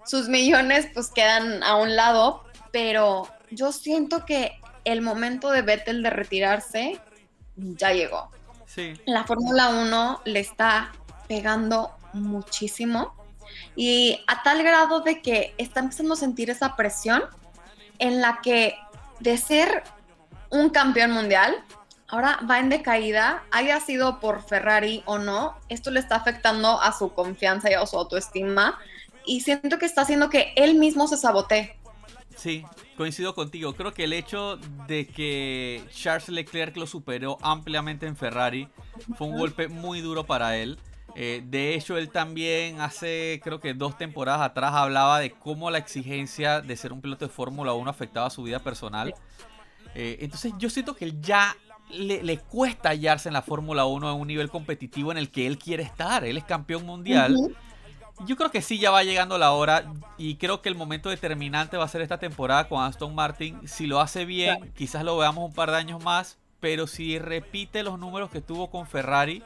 Sus 0.04 0.28
millones 0.28 0.88
pues 0.94 1.10
quedan 1.10 1.62
a 1.64 1.76
un 1.76 1.96
lado, 1.96 2.44
pero 2.70 3.28
yo 3.50 3.72
siento 3.72 4.24
que 4.24 4.60
el 4.84 5.02
momento 5.02 5.50
de 5.50 5.62
Vettel 5.62 6.02
de 6.04 6.10
retirarse 6.10 7.00
ya 7.56 7.92
llegó. 7.92 8.30
Sí. 8.66 8.94
La 9.06 9.24
Fórmula 9.24 9.70
1 9.70 10.20
le 10.26 10.38
está 10.38 10.92
pegando 11.26 11.90
muchísimo 12.12 13.15
y 13.74 14.20
a 14.26 14.42
tal 14.42 14.62
grado 14.62 15.00
de 15.00 15.22
que 15.22 15.54
está 15.58 15.80
empezando 15.80 16.14
a 16.14 16.16
sentir 16.16 16.50
esa 16.50 16.76
presión 16.76 17.22
en 17.98 18.20
la 18.20 18.40
que 18.42 18.74
de 19.20 19.38
ser 19.38 19.82
un 20.50 20.70
campeón 20.70 21.12
mundial, 21.12 21.64
ahora 22.08 22.38
va 22.48 22.58
en 22.58 22.68
decaída, 22.68 23.44
haya 23.50 23.80
sido 23.80 24.20
por 24.20 24.42
Ferrari 24.42 25.02
o 25.06 25.18
no, 25.18 25.56
esto 25.68 25.90
le 25.90 26.00
está 26.00 26.16
afectando 26.16 26.80
a 26.80 26.92
su 26.92 27.12
confianza 27.12 27.70
y 27.70 27.74
a 27.74 27.86
su 27.86 27.96
autoestima 27.96 28.78
y 29.24 29.40
siento 29.40 29.78
que 29.78 29.86
está 29.86 30.02
haciendo 30.02 30.30
que 30.30 30.52
él 30.56 30.76
mismo 30.76 31.08
se 31.08 31.16
sabotee. 31.16 31.76
Sí, 32.36 32.64
coincido 32.96 33.34
contigo. 33.34 33.74
Creo 33.74 33.92
que 33.92 34.04
el 34.04 34.12
hecho 34.12 34.58
de 34.86 35.06
que 35.06 35.82
Charles 35.90 36.28
Leclerc 36.28 36.76
lo 36.76 36.86
superó 36.86 37.38
ampliamente 37.40 38.06
en 38.06 38.16
Ferrari 38.16 38.68
fue 39.16 39.26
un 39.26 39.38
golpe 39.38 39.68
muy 39.68 40.00
duro 40.00 40.24
para 40.24 40.56
él. 40.56 40.78
Eh, 41.18 41.42
de 41.46 41.74
hecho, 41.74 41.96
él 41.96 42.10
también 42.10 42.82
hace, 42.82 43.40
creo 43.42 43.58
que 43.58 43.72
dos 43.72 43.96
temporadas 43.96 44.42
atrás, 44.42 44.74
hablaba 44.74 45.18
de 45.18 45.30
cómo 45.30 45.70
la 45.70 45.78
exigencia 45.78 46.60
de 46.60 46.76
ser 46.76 46.92
un 46.92 47.00
piloto 47.00 47.26
de 47.26 47.32
Fórmula 47.32 47.72
1 47.72 47.88
afectaba 47.88 48.28
su 48.28 48.42
vida 48.42 48.58
personal. 48.58 49.14
Eh, 49.94 50.18
entonces 50.20 50.52
yo 50.58 50.68
siento 50.68 50.94
que 50.94 51.06
él 51.06 51.18
ya 51.22 51.56
le, 51.88 52.38
cuesta 52.38 52.90
hallarse 52.90 53.30
en 53.30 53.32
la 53.32 53.40
Fórmula 53.40 53.86
1 53.86 54.08
a 54.08 54.12
un 54.12 54.28
nivel 54.28 54.50
competitivo 54.50 55.10
en 55.10 55.16
el 55.16 55.30
que 55.30 55.46
él 55.46 55.56
quiere 55.56 55.84
estar. 55.84 56.22
Él 56.22 56.36
es 56.36 56.44
campeón 56.44 56.84
mundial. 56.84 57.34
Yo 58.26 58.36
creo 58.36 58.50
que 58.50 58.60
sí, 58.60 58.78
ya 58.78 58.90
va 58.90 59.02
llegando 59.02 59.38
la 59.38 59.52
hora 59.52 59.90
y 60.18 60.36
creo 60.36 60.60
que 60.60 60.68
el 60.68 60.74
momento 60.74 61.08
determinante 61.08 61.78
va 61.78 61.84
a 61.84 61.88
ser 61.88 62.02
esta 62.02 62.18
temporada 62.18 62.68
con 62.68 62.82
Aston 62.82 63.14
Martin. 63.14 63.66
Si 63.66 63.86
lo 63.86 64.00
hace 64.00 64.26
bien, 64.26 64.70
quizás 64.76 65.02
lo 65.02 65.16
veamos 65.16 65.48
un 65.48 65.54
par 65.54 65.70
de 65.70 65.78
años 65.78 66.04
más, 66.04 66.36
pero 66.60 66.86
si 66.86 67.18
repite 67.18 67.82
los 67.82 67.98
números 67.98 68.30
que 68.30 68.40
tuvo 68.42 68.70
con 68.70 68.86
Ferrari, 68.86 69.42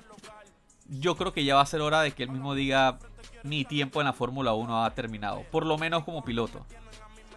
yo 0.91 1.17
creo 1.17 1.33
que 1.33 1.45
ya 1.45 1.55
va 1.55 1.63
a 1.63 1.67
ser 1.67 1.81
hora 1.81 2.03
de 2.03 2.13
que 2.13 2.25
él 2.25 2.31
mismo 2.31 2.55
diga 2.55 2.99
mi 3.43 3.65
tiempo 3.65 4.01
en 4.01 4.07
la 4.07 4.13
Fórmula 4.13 4.53
1 4.53 4.85
ha 4.85 4.91
terminado, 4.95 5.45
por 5.51 5.65
lo 5.65 5.79
menos 5.79 6.05
como 6.05 6.23
piloto. 6.23 6.67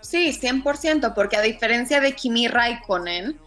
Sí, 0.02 0.38
100%, 0.38 1.14
porque 1.14 1.38
a 1.38 1.42
diferencia 1.42 2.02
de 2.02 2.14
Kimi 2.14 2.48
Raikkonen, 2.48 3.40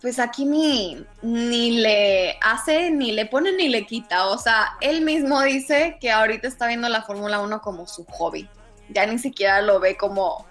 pues 0.00 0.18
a 0.18 0.30
Kimi 0.30 1.04
ni 1.22 1.80
le 1.80 2.38
hace, 2.42 2.90
ni 2.90 3.12
le 3.12 3.26
pone, 3.26 3.52
ni 3.52 3.68
le 3.68 3.86
quita. 3.86 4.26
O 4.26 4.38
sea, 4.38 4.76
él 4.80 5.02
mismo 5.02 5.40
dice 5.42 5.96
que 6.00 6.10
ahorita 6.10 6.48
está 6.48 6.66
viendo 6.66 6.88
la 6.88 7.02
Fórmula 7.02 7.40
1 7.40 7.60
como 7.60 7.86
su 7.86 8.04
hobby. 8.04 8.48
Ya 8.88 9.06
ni 9.06 9.18
siquiera 9.18 9.62
lo 9.62 9.80
ve 9.80 9.96
como 9.96 10.44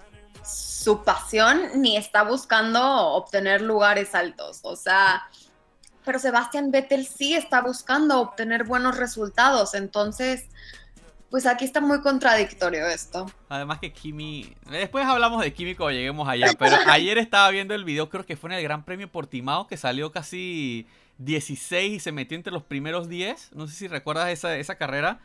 su 0.44 1.02
pasión, 1.02 1.60
ni 1.76 1.96
está 1.96 2.22
buscando 2.22 2.80
obtener 2.82 3.60
lugares 3.60 4.14
altos. 4.14 4.60
O 4.62 4.76
sea, 4.76 5.24
pero 6.06 6.20
Sebastián 6.20 6.70
Vettel 6.70 7.04
sí 7.04 7.34
está 7.34 7.60
buscando 7.60 8.20
obtener 8.20 8.64
buenos 8.64 8.96
resultados, 8.96 9.74
entonces, 9.74 10.46
pues 11.28 11.46
aquí 11.46 11.64
está 11.64 11.80
muy 11.80 12.00
contradictorio 12.00 12.86
esto. 12.86 13.26
Además 13.48 13.80
que 13.80 13.92
Kimi, 13.92 14.54
después 14.70 15.04
hablamos 15.04 15.42
de 15.42 15.52
Kimi 15.52 15.74
cuando 15.74 15.98
lleguemos 15.98 16.28
allá, 16.28 16.52
pero 16.58 16.76
ayer 16.86 17.18
estaba 17.18 17.50
viendo 17.50 17.74
el 17.74 17.84
video, 17.84 18.08
creo 18.08 18.24
que 18.24 18.36
fue 18.36 18.50
en 18.50 18.56
el 18.56 18.62
Gran 18.62 18.84
Premio 18.84 19.10
Portimao, 19.10 19.66
que 19.66 19.76
salió 19.76 20.12
casi 20.12 20.86
16 21.18 21.96
y 21.96 22.00
se 22.00 22.12
metió 22.12 22.36
entre 22.36 22.52
los 22.52 22.62
primeros 22.62 23.08
10, 23.08 23.50
no 23.54 23.66
sé 23.66 23.74
si 23.74 23.88
recuerdas 23.88 24.30
esa, 24.30 24.56
esa 24.56 24.76
carrera. 24.76 25.18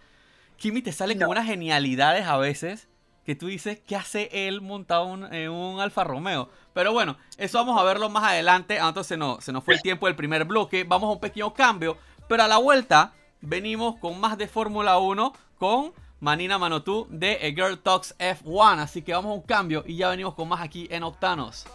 Kimi 0.58 0.82
te 0.82 0.92
sale 0.92 1.18
con 1.18 1.30
unas 1.30 1.46
genialidades 1.46 2.26
a 2.26 2.38
veces 2.38 2.88
que 3.26 3.36
tú 3.36 3.48
dices, 3.48 3.80
¿qué 3.86 3.96
hace 3.96 4.30
él 4.48 4.62
montado 4.62 5.14
en 5.32 5.52
un 5.52 5.80
Alfa 5.80 6.04
Romeo? 6.04 6.50
Pero 6.74 6.94
bueno, 6.94 7.18
eso 7.38 7.58
vamos 7.60 7.80
a 7.80 7.84
verlo 7.84 8.10
más 8.10 8.24
adelante. 8.24 8.80
Ah, 8.80 8.88
entonces 8.90 9.18
no, 9.18 9.42
se 9.42 9.52
nos 9.52 9.64
fue 9.64 9.76
el 9.76 9.82
tiempo 9.82 10.08
del 10.08 10.16
primer 10.16 10.46
bloque. 10.46 10.84
Vamos 10.84 11.10
a 11.10 11.14
un 11.14 11.20
pequeño 11.20 11.54
cambio. 11.54 11.98
Pero 12.28 12.44
a 12.44 12.48
la 12.48 12.58
vuelta 12.58 13.14
venimos 13.42 13.98
con 13.98 14.20
más 14.20 14.38
de 14.38 14.48
Fórmula 14.48 14.98
1 14.98 15.34
con 15.58 15.94
Manina 16.20 16.58
Manotú 16.58 17.08
de 17.10 17.34
A 17.36 17.50
Girl 17.50 17.80
Talks 17.80 18.16
F1. 18.18 18.80
Así 18.80 19.02
que 19.02 19.14
vamos 19.14 19.32
a 19.32 19.36
un 19.36 19.42
cambio 19.42 19.84
y 19.86 19.98
ya 19.98 20.10
venimos 20.10 20.34
con 20.34 20.48
más 20.48 20.62
aquí 20.62 20.88
en 20.90 21.04
Octanos. 21.04 21.66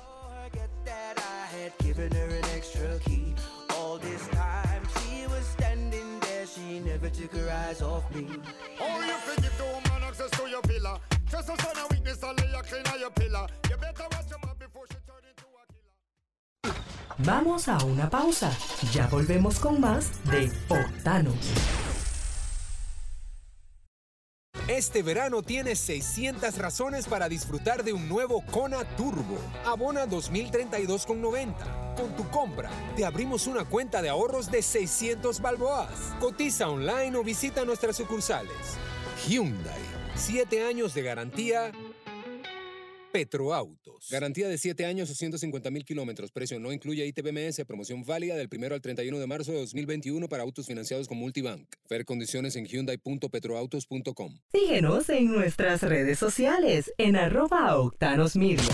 Vamos 17.19 17.69
a 17.69 17.79
una 17.85 18.09
pausa. 18.11 18.53
Ya 18.93 19.07
volvemos 19.09 19.59
con 19.59 19.81
más 19.81 20.11
de 20.25 20.53
Octanos. 20.69 21.35
Este 24.69 25.03
verano 25.03 25.43
tienes 25.43 25.79
600 25.79 26.59
razones 26.59 27.07
para 27.07 27.29
disfrutar 27.29 27.85
de 27.85 27.93
un 27.93 28.09
nuevo 28.09 28.45
Kona 28.51 28.85
Turbo. 28.97 29.39
Abona 29.65 30.07
2032,90. 30.07 31.95
Con 31.97 32.15
tu 32.17 32.29
compra, 32.31 32.69
te 32.97 33.05
abrimos 33.05 33.47
una 33.47 33.65
cuenta 33.65 34.03
de 34.03 34.09
ahorros 34.09 34.51
de 34.51 34.63
600 34.63 35.41
balboas. 35.41 36.15
Cotiza 36.21 36.69
online 36.69 37.17
o 37.17 37.23
visita 37.23 37.65
nuestras 37.65 37.97
sucursales. 37.97 38.53
Hyundai. 39.27 40.06
7 40.17 40.63
años 40.63 40.95
de 40.95 41.03
garantía 41.03 41.73
Petroautos. 43.13 44.09
Garantía 44.11 44.47
de 44.49 44.59
7 44.59 44.85
años 44.85 45.11
o 45.11 45.15
150 45.15 45.71
mil 45.71 45.85
kilómetros. 45.85 46.31
Precio 46.33 46.61
no 46.61 46.71
incluye 46.71 47.07
ITBMS. 47.07 47.65
Promoción 47.65 48.05
válida 48.05 48.37
del 48.37 48.49
1 48.55 48.75
al 48.75 48.83
31 48.83 49.19
de 49.19 49.27
marzo 49.27 49.53
de 49.53 49.59
2021 49.61 50.29
para 50.29 50.43
autos 50.43 50.67
financiados 50.67 51.09
con 51.09 51.17
Multibank. 51.17 51.67
Ver 51.89 52.05
condiciones 52.05 52.57
en 52.57 52.67
hyundai.petroautos.com. 52.67 54.39
Síguenos 54.53 55.09
en 55.09 55.33
nuestras 55.33 55.83
redes 55.83 56.19
sociales 56.19 56.93
en 56.99 57.17
arroba 57.17 57.79
Octanos 57.79 58.37
Media. 58.37 58.65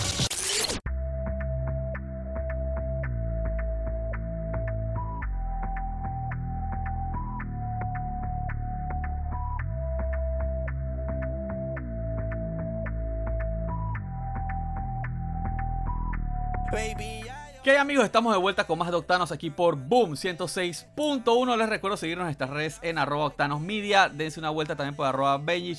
¿Qué 17.63 17.79
amigos? 17.79 18.05
Estamos 18.05 18.33
de 18.33 18.41
vuelta 18.41 18.67
con 18.67 18.79
más 18.79 18.91
de 18.91 18.97
Octanos 18.97 19.31
aquí 19.31 19.51
por 19.51 19.77
Boom 19.77 20.15
106.1. 20.15 21.57
Les 21.57 21.69
recuerdo 21.69 21.97
seguirnos 21.97 22.23
en 22.23 22.27
nuestras 22.27 22.51
redes 22.51 22.81
en 22.83 22.99
arroba 22.99 23.27
Octanos 23.27 23.61
Media. 23.61 24.09
Dense 24.09 24.41
una 24.41 24.51
vuelta 24.51 24.75
también 24.75 24.97
por 24.97 25.07
arroba 25.07 25.39
Benji 25.39 25.77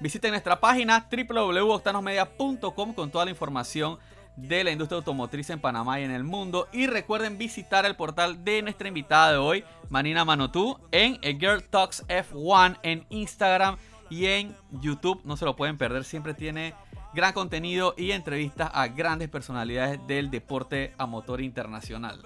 Visiten 0.00 0.30
nuestra 0.32 0.58
página 0.58 1.06
www.octanosmedia.com 1.08 2.94
con 2.94 3.10
toda 3.12 3.26
la 3.26 3.30
información 3.30 3.98
de 4.34 4.64
la 4.64 4.72
industria 4.72 4.96
automotriz 4.96 5.50
en 5.50 5.60
Panamá 5.60 6.00
y 6.00 6.04
en 6.04 6.10
el 6.10 6.24
mundo. 6.24 6.68
Y 6.72 6.88
recuerden 6.88 7.38
visitar 7.38 7.86
el 7.86 7.94
portal 7.94 8.44
de 8.44 8.62
nuestra 8.62 8.88
invitada 8.88 9.30
de 9.30 9.38
hoy, 9.38 9.64
Manina 9.88 10.24
Manotú, 10.24 10.80
en 10.90 11.14
A 11.22 11.38
Girl 11.38 11.62
Talks 11.62 12.04
F1 12.08 12.78
en 12.82 13.06
Instagram 13.10 13.76
y 14.10 14.26
en 14.26 14.56
YouTube. 14.80 15.20
No 15.24 15.36
se 15.36 15.44
lo 15.44 15.54
pueden 15.54 15.78
perder, 15.78 16.02
siempre 16.02 16.34
tiene 16.34 16.74
gran 17.14 17.32
contenido 17.32 17.94
y 17.96 18.10
entrevistas 18.10 18.70
a 18.72 18.88
grandes 18.88 19.28
personalidades 19.28 20.04
del 20.06 20.30
deporte 20.30 20.94
a 20.98 21.06
motor 21.06 21.40
internacional. 21.40 22.20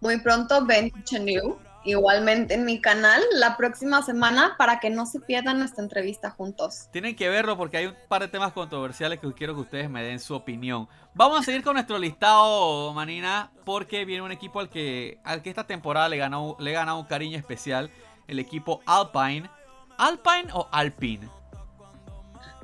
Muy 0.00 0.20
pronto 0.20 0.64
ven 0.64 0.92
New, 1.20 1.58
igualmente 1.84 2.54
en 2.54 2.64
mi 2.64 2.80
canal 2.80 3.20
la 3.32 3.56
próxima 3.56 4.02
semana 4.02 4.54
para 4.58 4.78
que 4.78 4.90
no 4.90 5.06
se 5.06 5.20
pierdan 5.20 5.58
nuestra 5.58 5.82
entrevista 5.82 6.30
juntos. 6.30 6.88
Tienen 6.92 7.16
que 7.16 7.28
verlo 7.28 7.56
porque 7.56 7.78
hay 7.78 7.86
un 7.86 7.94
par 8.08 8.22
de 8.22 8.28
temas 8.28 8.52
controversiales 8.52 9.18
que 9.18 9.32
quiero 9.32 9.54
que 9.54 9.62
ustedes 9.62 9.90
me 9.90 10.02
den 10.02 10.20
su 10.20 10.34
opinión. 10.34 10.88
Vamos 11.14 11.40
a 11.40 11.42
seguir 11.42 11.62
con 11.62 11.74
nuestro 11.74 11.98
listado, 11.98 12.92
Manina, 12.94 13.50
porque 13.64 14.04
viene 14.04 14.22
un 14.22 14.32
equipo 14.32 14.60
al 14.60 14.68
que, 14.68 15.18
al 15.24 15.42
que 15.42 15.50
esta 15.50 15.66
temporada 15.66 16.08
le 16.08 16.16
ganó, 16.16 16.56
le 16.60 16.72
ganado 16.72 16.98
un 16.98 17.06
cariño 17.06 17.38
especial, 17.38 17.90
el 18.28 18.38
equipo 18.38 18.80
Alpine 18.86 19.48
¿Alpine 19.98 20.48
o 20.52 20.68
Alpine? 20.70 21.28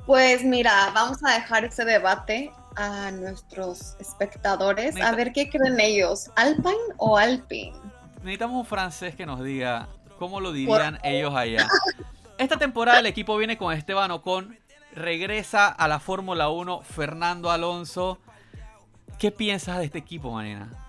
Pues 0.05 0.43
mira, 0.43 0.91
vamos 0.93 1.17
a 1.23 1.33
dejar 1.33 1.65
ese 1.65 1.83
debate 1.83 2.51
a 2.75 3.09
nuestros 3.11 3.95
espectadores 3.99 4.95
a 5.01 5.11
ver 5.13 5.31
qué 5.33 5.49
creen 5.49 5.79
ellos, 5.79 6.29
Alpine 6.35 6.75
o 6.97 7.17
Alpine. 7.17 7.75
Necesitamos 8.17 8.57
un 8.57 8.65
francés 8.65 9.15
que 9.15 9.25
nos 9.25 9.43
diga 9.43 9.87
cómo 10.19 10.39
lo 10.39 10.51
dirían 10.51 10.99
ellos 11.03 11.33
allá. 11.33 11.67
Esta 12.37 12.57
temporada 12.57 12.99
el 12.99 13.05
equipo 13.07 13.35
viene 13.37 13.57
con 13.57 13.73
Esteban 13.73 14.11
Ocon, 14.11 14.59
regresa 14.93 15.67
a 15.67 15.87
la 15.87 15.99
Fórmula 15.99 16.49
1 16.49 16.81
Fernando 16.81 17.49
Alonso. 17.49 18.19
¿Qué 19.17 19.31
piensas 19.31 19.77
de 19.79 19.85
este 19.85 19.99
equipo, 19.99 20.31
Marina? 20.31 20.84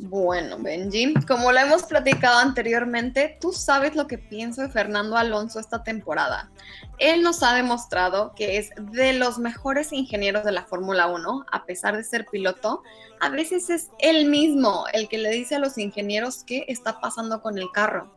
Bueno, 0.00 0.58
Benji, 0.60 1.12
como 1.26 1.50
lo 1.50 1.58
hemos 1.58 1.82
platicado 1.82 2.38
anteriormente, 2.38 3.36
tú 3.40 3.52
sabes 3.52 3.96
lo 3.96 4.06
que 4.06 4.16
pienso 4.16 4.62
de 4.62 4.68
Fernando 4.68 5.16
Alonso 5.16 5.58
esta 5.58 5.82
temporada. 5.82 6.52
Él 6.98 7.22
nos 7.22 7.42
ha 7.42 7.52
demostrado 7.52 8.32
que 8.36 8.58
es 8.58 8.70
de 8.92 9.12
los 9.14 9.38
mejores 9.38 9.92
ingenieros 9.92 10.44
de 10.44 10.52
la 10.52 10.64
Fórmula 10.66 11.08
1, 11.08 11.46
a 11.50 11.64
pesar 11.66 11.96
de 11.96 12.04
ser 12.04 12.26
piloto. 12.26 12.84
A 13.18 13.28
veces 13.30 13.70
es 13.70 13.90
él 13.98 14.26
mismo 14.26 14.84
el 14.92 15.08
que 15.08 15.18
le 15.18 15.30
dice 15.30 15.56
a 15.56 15.58
los 15.58 15.76
ingenieros 15.78 16.44
qué 16.44 16.64
está 16.68 17.00
pasando 17.00 17.42
con 17.42 17.58
el 17.58 17.68
carro. 17.72 18.14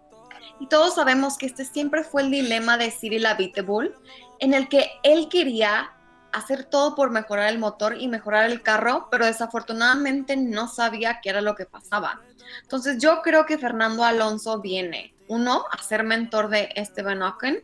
Y 0.59 0.67
todos 0.67 0.93
sabemos 0.93 1.39
que 1.39 1.47
este 1.47 1.65
siempre 1.65 2.03
fue 2.03 2.21
el 2.21 2.29
dilema 2.29 2.77
de 2.77 2.91
Cyril 2.91 3.25
Abiteboul, 3.25 3.95
en 4.39 4.53
el 4.53 4.69
que 4.69 4.87
él 5.01 5.29
quería 5.29 5.89
hacer 6.33 6.63
todo 6.63 6.95
por 6.95 7.11
mejorar 7.11 7.49
el 7.49 7.59
motor 7.59 7.95
y 7.99 8.07
mejorar 8.07 8.49
el 8.49 8.61
carro, 8.61 9.07
pero 9.11 9.25
desafortunadamente 9.25 10.37
no 10.37 10.67
sabía 10.67 11.19
qué 11.21 11.29
era 11.29 11.41
lo 11.41 11.55
que 11.55 11.65
pasaba. 11.65 12.21
Entonces 12.61 12.97
yo 12.99 13.21
creo 13.21 13.45
que 13.45 13.57
Fernando 13.57 14.03
Alonso 14.03 14.59
viene, 14.61 15.13
uno, 15.27 15.65
a 15.71 15.81
ser 15.81 16.03
mentor 16.03 16.49
de 16.49 16.69
Esteban 16.75 17.21
Ocon, 17.21 17.59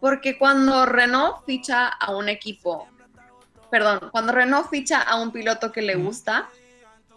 porque 0.00 0.38
cuando 0.38 0.86
Renault 0.86 1.44
ficha 1.44 1.88
a 1.88 2.14
un 2.14 2.28
equipo, 2.28 2.88
perdón, 3.70 4.08
cuando 4.10 4.32
Renault 4.32 4.70
ficha 4.70 5.00
a 5.02 5.20
un 5.20 5.30
piloto 5.30 5.72
que 5.72 5.82
le 5.82 5.96
gusta, 5.96 6.48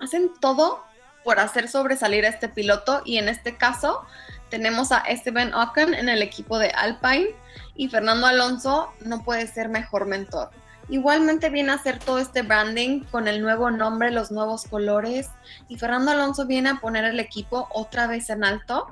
hacen 0.02 0.32
todo 0.39 0.84
por 1.24 1.39
hacer 1.39 1.70
sobresalir 1.70 2.26
a 2.26 2.30
este 2.30 2.50
piloto 2.50 3.02
y 3.06 3.18
en 3.18 3.30
este 3.30 3.56
caso 3.56 4.06
tenemos 4.50 4.92
a 4.92 5.00
Esteban 5.00 5.54
Ocon 5.54 5.94
en 5.94 6.10
el 6.10 6.22
equipo 6.22 6.60
de 6.60 6.70
Alpine 6.70 7.30
y 7.76 7.88
Fernando 7.88 8.28
Alonso 8.28 8.94
no 9.00 9.24
puede 9.24 9.48
ser 9.48 9.70
mejor 9.70 10.06
mentor. 10.06 10.52
Igualmente 10.89 11.50
viene 11.50 11.72
a 11.72 11.76
hacer 11.76 12.00
todo 12.00 12.19
este 12.19 12.41
branding 12.41 13.02
con 13.06 13.28
el 13.28 13.41
nuevo 13.41 13.72
nombre, 13.72 14.12
los 14.12 14.32
nuevos 14.32 14.65
colores. 14.65 15.30
Y 15.67 15.78
Fernando 15.78 16.12
Alonso 16.12 16.46
viene 16.46 16.69
a 16.69 16.76
poner 16.76 17.06
el 17.06 17.19
equipo 17.19 17.67
otra 17.74 18.08
vez 18.08 18.30
en 18.30 18.43
alto, 18.43 18.88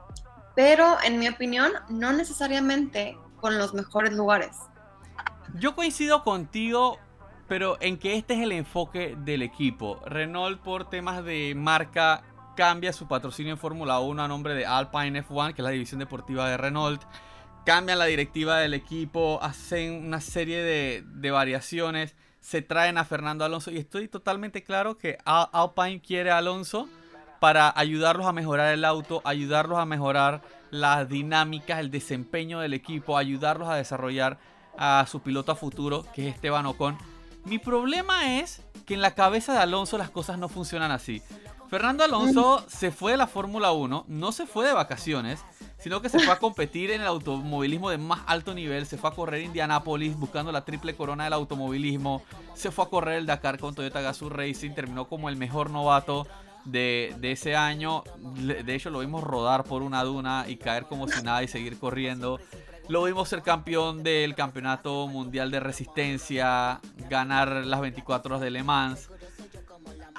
pero 0.55 0.97
en 1.03 1.19
mi 1.19 1.27
opinión, 1.27 1.71
no 1.89 2.13
necesariamente 2.13 3.17
con 3.39 3.57
los 3.57 3.73
mejores 3.73 4.13
lugares. 4.13 4.57
Yo 5.55 5.75
coincido 5.75 6.23
contigo, 6.23 6.97
pero 7.47 7.77
en 7.81 7.97
que 7.97 8.15
este 8.15 8.35
es 8.35 8.41
el 8.41 8.53
enfoque 8.53 9.17
del 9.17 9.41
equipo. 9.41 9.99
Renault 10.05 10.61
por 10.61 10.89
temas 10.89 11.25
de 11.25 11.53
marca 11.55 12.23
cambia 12.55 12.93
su 12.93 13.07
patrocinio 13.07 13.51
en 13.53 13.59
Fórmula 13.59 13.99
1 13.99 14.23
a 14.23 14.27
nombre 14.27 14.53
de 14.53 14.65
Alpine 14.65 15.25
F1, 15.25 15.53
que 15.53 15.61
es 15.61 15.65
la 15.65 15.71
división 15.71 15.99
deportiva 15.99 16.49
de 16.49 16.57
Renault 16.57 17.01
cambian 17.65 17.99
la 17.99 18.05
directiva 18.05 18.57
del 18.59 18.73
equipo, 18.73 19.39
hacen 19.41 20.05
una 20.05 20.21
serie 20.21 20.63
de, 20.63 21.31
variaciones, 21.31 22.15
se 22.39 22.61
traen 22.61 22.97
a 22.97 23.05
Fernando 23.05 23.45
Alonso 23.45 23.71
y 23.71 23.77
estoy 23.77 24.07
totalmente 24.07 24.63
claro 24.63 24.97
que 24.97 25.17
Alpine 25.25 26.01
quiere 26.01 26.31
a 26.31 26.39
Alonso 26.39 26.89
para 27.39 27.71
ayudarlos 27.75 28.25
a 28.25 28.33
mejorar 28.33 28.73
el 28.73 28.85
auto, 28.85 29.21
ayudarlos 29.25 29.79
a 29.79 29.85
mejorar 29.85 30.41
las 30.71 31.07
dinámicas, 31.09 31.79
el 31.79 31.91
desempeño 31.91 32.59
del 32.59 32.73
equipo, 32.73 33.17
ayudarlos 33.17 33.67
a 33.67 33.75
desarrollar 33.75 34.39
a 34.77 35.05
su 35.07 35.21
piloto 35.21 35.51
a 35.51 35.55
futuro, 35.55 36.05
que 36.13 36.27
es 36.27 36.35
Esteban 36.35 36.65
Ocon. 36.65 36.97
Mi 37.45 37.59
problema 37.59 38.39
es 38.39 38.61
que 38.85 38.93
en 38.93 39.01
la 39.01 39.15
cabeza 39.15 39.53
de 39.53 39.59
Alonso 39.59 39.97
las 39.97 40.09
cosas 40.09 40.37
no 40.37 40.49
funcionan 40.49 40.91
así. 40.91 41.21
Fernando 41.69 42.03
Alonso 42.03 42.65
se 42.67 42.91
fue 42.91 43.13
de 43.13 43.17
la 43.17 43.27
Fórmula 43.27 43.71
1, 43.71 44.05
no 44.07 44.31
se 44.33 44.45
fue 44.45 44.67
de 44.67 44.73
vacaciones, 44.73 45.43
sino 45.81 46.01
que 46.01 46.09
se 46.09 46.19
fue 46.19 46.33
a 46.33 46.39
competir 46.39 46.91
en 46.91 47.01
el 47.01 47.07
automovilismo 47.07 47.89
de 47.89 47.97
más 47.97 48.21
alto 48.27 48.53
nivel, 48.53 48.85
se 48.85 48.97
fue 48.97 49.09
a 49.09 49.13
correr 49.13 49.41
Indianápolis 49.41 50.15
buscando 50.15 50.51
la 50.51 50.63
triple 50.63 50.95
corona 50.95 51.23
del 51.23 51.33
automovilismo, 51.33 52.23
se 52.53 52.71
fue 52.71 52.85
a 52.85 52.87
correr 52.89 53.17
el 53.17 53.25
Dakar 53.25 53.59
con 53.59 53.73
Toyota 53.73 54.01
Gazoo 54.01 54.29
Racing, 54.29 54.71
terminó 54.71 55.07
como 55.07 55.27
el 55.29 55.35
mejor 55.35 55.71
novato 55.71 56.27
de, 56.65 57.15
ese 57.23 57.55
año, 57.55 58.03
de 58.17 58.75
hecho 58.75 58.89
lo 58.91 58.99
vimos 58.99 59.23
rodar 59.23 59.63
por 59.63 59.81
una 59.81 60.03
duna 60.03 60.45
y 60.47 60.57
caer 60.57 60.85
como 60.85 61.07
si 61.07 61.21
nada 61.23 61.43
y 61.43 61.47
seguir 61.47 61.79
corriendo. 61.79 62.39
Lo 62.87 63.03
vimos 63.03 63.29
ser 63.29 63.41
campeón 63.41 64.03
del 64.03 64.35
campeonato 64.35 65.07
mundial 65.07 65.49
de 65.49 65.59
resistencia, 65.59 66.79
ganar 67.09 67.65
las 67.65 67.79
24 67.79 68.35
horas 68.35 68.41
de 68.41 68.51
Le 68.51 68.63
Mans. 68.63 69.09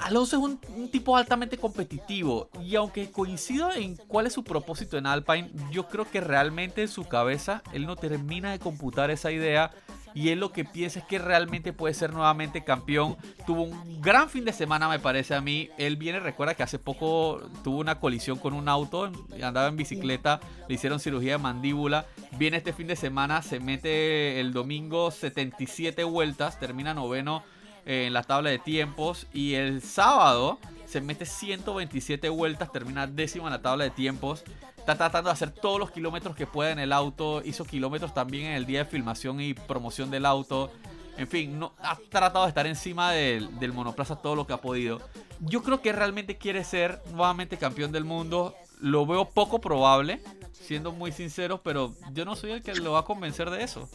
Alonso 0.05 0.37
es 0.37 0.43
un, 0.43 0.89
tipo 0.91 1.17
altamente 1.17 1.57
competitivo 1.59 2.49
y 2.61 2.77
aunque 2.77 3.11
coincido 3.11 3.73
en 3.73 3.97
cuál 3.97 4.27
es 4.27 4.33
su 4.33 4.45
propósito 4.45 4.99
en 4.99 5.07
Alpine, 5.07 5.51
yo 5.71 5.89
creo 5.89 6.11
que 6.11 6.21
realmente 6.21 6.83
en 6.83 6.89
su 6.89 7.05
cabeza 7.05 7.63
él 7.73 7.87
no 7.87 7.97
termina 7.97 8.53
de 8.53 8.59
computar 8.59 9.11
esa 9.11 9.31
idea 9.31 9.71
y 10.15 10.29
él 10.29 10.41
lo 10.41 10.53
que 10.53 10.65
piensa 10.65 10.99
es 10.99 11.05
que 11.07 11.19
realmente 11.19 11.73
puede 11.73 11.95
ser 11.95 12.13
nuevamente 12.13 12.65
campeón. 12.65 13.17
Tuvo 13.47 13.63
un 13.63 14.01
gran 14.03 14.29
fin 14.29 14.45
de 14.45 14.53
semana 14.53 14.89
me 14.89 14.99
parece 14.99 15.35
a 15.35 15.41
mí. 15.41 15.71
Él 15.79 15.97
viene, 15.97 16.21
recuerda 16.21 16.55
que 16.55 16.63
hace 16.63 16.79
poco 16.79 17.41
tuvo 17.65 17.79
una 17.79 17.99
colisión 17.99 18.39
con 18.39 18.53
un 18.53 18.69
auto, 18.69 19.11
andaba 19.43 19.69
en 19.69 19.77
bicicleta, 19.77 20.41
le 20.69 20.75
hicieron 20.75 21.01
cirugía 21.01 21.33
de 21.33 21.39
mandíbula. 21.39 22.07
Viene 22.39 22.59
este 22.59 22.73
fin 22.73 22.89
de 22.89 22.97
semana, 22.97 23.41
se 23.41 23.61
mete 23.61 24.41
el 24.41 24.53
domingo 24.53 25.11
77 25.11 26.05
vueltas, 26.05 26.59
termina 26.59 26.93
noveno 26.93 27.43
en 27.87 28.13
la 28.13 28.23
tabla 28.23 28.51
de 28.51 28.59
tiempos. 28.59 29.27
Y 29.33 29.55
el 29.55 29.83
sábado 29.83 30.59
se 30.87 31.01
mete 31.01 31.27
127 31.27 32.29
vueltas, 32.29 32.71
termina 32.73 33.07
décimo 33.07 33.47
en 33.47 33.53
la 33.53 33.63
tabla 33.63 33.85
de 33.85 33.91
tiempos. 33.91 34.45
Está 34.77 34.97
tratando 34.97 35.29
de 35.29 35.35
hacer 35.35 35.51
todos 35.51 35.79
los 35.79 35.91
kilómetros 35.91 36.35
que 36.35 36.47
pueda 36.47 36.73
en 36.73 36.79
el 36.79 36.93
auto. 36.93 37.43
Hizo 37.45 37.65
kilómetros 37.65 38.13
también 38.15 38.47
en 38.47 38.53
el 38.55 38.67
día 38.67 38.81
de 38.81 38.91
filmación 38.91 39.41
y 39.41 39.55
promoción 39.55 40.11
del 40.11 40.27
auto. 40.27 40.71
En 41.17 41.29
fin, 41.29 41.63
ha 41.79 41.97
tratado 42.09 42.47
de 42.47 42.49
estar 42.49 42.67
encima 42.67 43.13
del, 43.13 43.59
del 43.59 43.73
monoplaza 43.73 44.17
todo 44.17 44.35
lo 44.35 44.47
que 44.47 44.55
ha 44.55 44.61
podido. 44.61 45.01
Yo 45.41 45.63
creo 45.63 45.83
que 45.83 45.93
realmente 45.93 46.37
quiere 46.37 46.65
ser 46.65 47.01
nuevamente 47.13 47.59
campeón 47.59 47.93
del 47.93 48.05
mundo. 48.05 48.55
Lo 48.81 49.07
veo 49.07 49.29
poco 49.29 49.61
probable, 49.61 50.21
siendo 50.53 50.91
muy 50.91 51.13
sincero, 51.13 51.61
pero 51.63 51.95
yo 52.13 52.25
no 52.25 52.35
soy 52.35 52.53
el 52.53 52.63
que 52.63 52.75
lo 52.75 52.93
va 52.93 53.01
a 53.01 53.05
convencer 53.05 53.51
de 53.51 53.63
eso. 53.63 53.89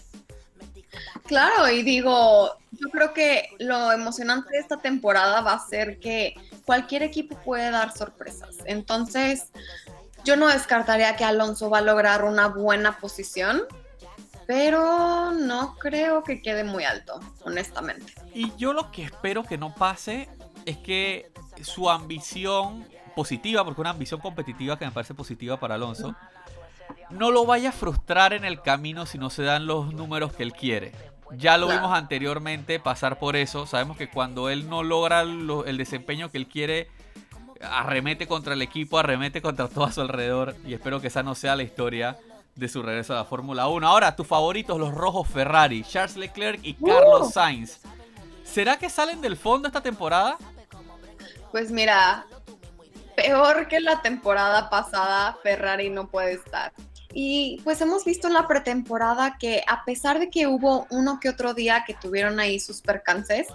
Claro, 1.26 1.70
y 1.70 1.84
digo, 1.84 2.52
yo 2.80 2.90
creo 2.90 3.14
que 3.14 3.50
lo 3.60 3.92
emocionante 3.92 4.52
de 4.52 4.60
esta 4.60 4.78
temporada 4.78 5.42
va 5.42 5.54
a 5.54 5.68
ser 5.68 6.00
que 6.00 6.36
cualquier 6.66 7.04
equipo 7.04 7.38
puede 7.44 7.72
dar 7.72 7.96
sorpresas. 7.96 8.58
Entonces, 8.66 9.52
yo 10.24 10.36
no 10.36 10.48
descartaría 10.48 11.16
que 11.16 11.24
Alonso 11.24 11.70
va 11.70 11.80
a 11.80 11.82
lograr 11.82 12.24
una 12.24 12.48
buena 12.48 12.98
posición, 13.00 13.64
pero 14.46 15.32
no 15.32 15.76
creo 15.76 16.24
que 16.24 16.42
quede 16.42 16.64
muy 16.64 16.84
alto, 16.84 17.20
honestamente. 17.44 18.14
Y 18.34 18.54
yo 18.58 18.74
lo 18.74 18.92
que 18.92 19.04
espero 19.04 19.44
que 19.44 19.58
no 19.58 19.74
pase 19.74 20.30
es 20.66 20.78
que 20.78 21.32
su 21.62 21.90
ambición 21.90 22.86
positiva, 23.16 23.66
porque 23.66 23.82
una 23.82 23.90
ambición 23.92 24.20
competitiva 24.20 24.78
que 24.78 24.86
me 24.86 24.92
parece 24.92 25.14
positiva 25.14 25.60
para 25.60 25.76
Alonso, 25.76 26.16
no 27.10 27.32
lo 27.32 27.46
vaya 27.46 27.70
a 27.70 27.72
frustrar 27.72 28.34
en 28.34 28.46
el 28.46 28.62
camino 28.62 29.06
si 29.06 29.18
no 29.18 29.30
se 29.30 29.44
dan 29.44 29.66
los 29.66 29.94
números 29.94 30.34
que 30.34 30.44
él 30.44 30.54
quiere. 30.54 30.92
Ya 31.32 31.58
lo 31.58 31.68
vimos 31.68 31.92
anteriormente 31.92 32.80
pasar 32.80 33.20
por 33.20 33.36
eso. 33.36 33.66
Sabemos 33.68 33.98
que 33.98 34.10
cuando 34.10 34.50
él 34.50 34.70
no 34.70 34.84
logra 34.84 35.22
el 35.22 35.78
desempeño 35.78 36.32
que 36.32 36.38
él 36.38 36.48
quiere, 36.48 36.90
arremete 37.62 38.28
contra 38.28 38.54
el 38.54 38.62
equipo, 38.62 38.98
arremete 38.98 39.42
contra 39.42 39.68
todo 39.68 39.86
a 39.86 39.92
su 39.92 40.02
alrededor. 40.02 40.56
Y 40.66 40.74
espero 40.74 41.02
que 41.02 41.08
esa 41.08 41.24
no 41.24 41.36
sea 41.36 41.56
la 41.56 41.64
historia 41.64 42.18
de 42.56 42.68
su 42.68 42.82
regreso 42.82 43.14
a 43.14 43.18
la 43.18 43.26
Fórmula 43.26 43.68
1. 43.68 43.88
Ahora, 43.88 44.16
tus 44.16 44.28
favoritos, 44.28 44.80
los 44.80 44.94
rojos 44.94 45.28
Ferrari, 45.28 45.84
Charles 45.84 46.18
Leclerc 46.18 46.60
y 46.64 46.74
Carlos 46.74 47.28
uh. 47.28 47.32
Sainz. 47.32 47.80
¿Será 48.44 48.78
que 48.78 48.90
salen 48.90 49.22
del 49.22 49.38
fondo 49.38 49.68
esta 49.68 49.82
temporada? 49.82 50.38
Pues 51.52 51.72
mira, 51.72 52.26
peor 53.16 53.68
que 53.68 53.80
la 53.80 54.02
temporada 54.02 54.70
pasada, 54.70 55.38
Ferrari 55.44 55.90
no 55.90 56.08
puede 56.08 56.34
estar. 56.34 56.74
Y 57.14 57.62
pues 57.64 57.82
hemos 57.82 58.06
visto 58.06 58.28
en 58.28 58.34
la 58.34 58.48
pretemporada 58.48 59.38
que 59.40 59.64
a 59.68 59.86
pesar 59.86 60.20
de 60.20 60.30
que 60.30 60.48
hubo 60.48 60.88
uno 60.90 61.20
que 61.20 61.30
otro 61.30 61.54
día 61.54 61.84
que 61.86 61.94
tuvieron 61.94 62.40
ahí 62.40 62.60
sus 62.60 62.82
percances, 62.82 63.48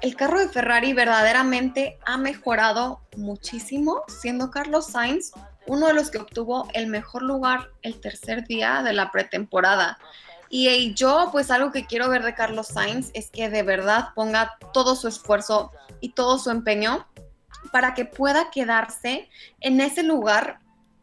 el 0.00 0.16
carro 0.16 0.38
de 0.38 0.48
Ferrari 0.48 0.92
verdaderamente 0.92 1.98
ha 2.06 2.16
mejorado 2.16 3.00
muchísimo, 3.16 4.02
siendo 4.08 4.50
Carlos 4.50 4.86
Sainz 4.86 5.32
uno 5.68 5.86
de 5.86 5.94
los 5.94 6.10
que 6.10 6.18
obtuvo 6.18 6.68
el 6.72 6.86
mejor 6.86 7.22
lugar 7.22 7.70
el 7.82 8.00
tercer 8.00 8.46
día 8.46 8.82
de 8.82 8.94
la 8.94 9.12
pretemporada. 9.12 9.98
Y, 10.50 10.94
yo, 10.94 11.28
pues 11.30 11.50
algo 11.50 11.72
que 11.72 11.84
quiero 11.84 12.08
ver 12.08 12.24
de 12.24 12.34
Carlos 12.34 12.68
Sainz 12.68 13.10
es 13.12 13.30
que 13.30 13.50
de 13.50 13.62
verdad 13.62 14.08
ponga 14.14 14.56
todo 14.72 14.96
su 14.96 15.08
esfuerzo 15.08 15.70
y 16.00 16.10
todo 16.10 16.38
su 16.38 16.50
empeño 16.50 17.06
para 17.70 17.92
que 17.92 18.06
pueda 18.06 18.50
quedarse 18.50 19.28
en 19.60 19.80
ese 19.82 20.02
lugar 20.02 20.60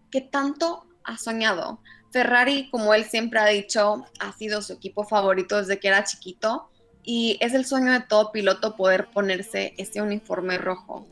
que 0.09 0.21
tanto 0.21 0.87
ha 1.05 1.17
soñado. 1.17 1.79
Ferrari, 2.11 2.69
como 2.69 2.93
él 2.93 3.05
siempre 3.05 3.39
ha 3.39 3.45
dicho, 3.47 4.05
ha 4.19 4.31
sido 4.33 4.61
su 4.61 4.73
equipo 4.73 5.05
favorito 5.05 5.57
desde 5.57 5.79
que 5.79 5.89
era 5.89 6.03
chiquito 6.03 6.69
y 7.03 7.37
es 7.41 7.53
el 7.53 7.65
sueño 7.65 7.91
de 7.91 8.01
todo 8.01 8.31
piloto 8.31 8.75
poder 8.75 9.07
ponerse 9.07 9.73
este 9.77 10.01
uniforme 10.01 10.57
rojo. 10.57 11.07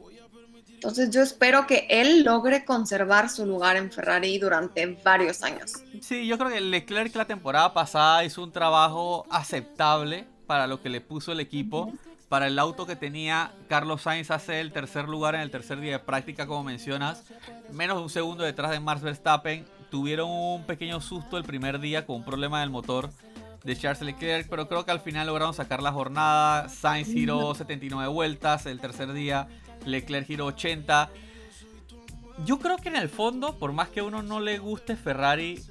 Entonces 0.83 1.11
yo 1.11 1.21
espero 1.21 1.65
que 1.65 1.87
él 1.89 2.23
logre 2.23 2.65
conservar 2.65 3.29
su 3.29 3.45
lugar 3.45 3.77
en 3.77 3.89
Ferrari 3.89 4.37
durante 4.37 4.85
varios 4.85 5.41
años. 5.41 5.75
Sí, 6.01 6.27
yo 6.27 6.37
creo 6.37 6.49
que 6.49 6.59
Leclerc 6.59 7.15
la 7.15 7.23
temporada 7.23 7.73
pasada 7.73 8.25
hizo 8.25 8.43
un 8.43 8.51
trabajo 8.51 9.25
aceptable 9.29 10.27
para 10.45 10.67
lo 10.67 10.81
que 10.81 10.89
le 10.89 10.99
puso 10.99 11.31
el 11.31 11.39
equipo. 11.39 11.93
Para 12.27 12.47
el 12.47 12.59
auto 12.59 12.85
que 12.85 12.95
tenía, 12.95 13.53
Carlos 13.69 14.01
Sainz 14.01 14.31
hace 14.31 14.59
el 14.59 14.73
tercer 14.73 15.07
lugar 15.07 15.35
en 15.35 15.41
el 15.41 15.51
tercer 15.51 15.79
día 15.79 15.93
de 15.93 15.99
práctica, 15.99 16.47
como 16.47 16.63
mencionas. 16.63 17.23
Menos 17.71 17.97
de 17.97 18.03
un 18.03 18.09
segundo 18.09 18.43
detrás 18.43 18.71
de 18.71 18.79
Max 18.79 19.01
Verstappen. 19.01 19.65
Tuvieron 19.93 20.27
un 20.31 20.63
pequeño 20.63 20.99
susto 21.01 21.37
el 21.37 21.43
primer 21.43 21.79
día 21.79 22.07
con 22.07 22.15
un 22.15 22.23
problema 22.25 22.61
del 22.61 22.71
motor 22.71 23.11
de 23.63 23.77
Charles 23.77 24.01
Leclerc, 24.01 24.49
pero 24.49 24.67
creo 24.67 24.85
que 24.85 24.89
al 24.89 25.01
final 25.01 25.27
lograron 25.27 25.53
sacar 25.53 25.83
la 25.83 25.91
jornada. 25.91 26.67
Sainz 26.67 27.09
giró 27.09 27.53
79 27.53 28.11
vueltas 28.11 28.65
el 28.65 28.79
tercer 28.79 29.13
día. 29.13 29.47
Leclerc 29.85 30.25
giró 30.25 30.47
80. 30.47 31.11
Yo 32.43 32.57
creo 32.57 32.77
que 32.77 32.89
en 32.89 32.95
el 32.95 33.07
fondo, 33.07 33.59
por 33.59 33.71
más 33.71 33.89
que 33.89 33.99
a 33.99 34.03
uno 34.03 34.23
no 34.23 34.39
le 34.39 34.57
guste 34.57 34.95
Ferrari, 34.95 35.61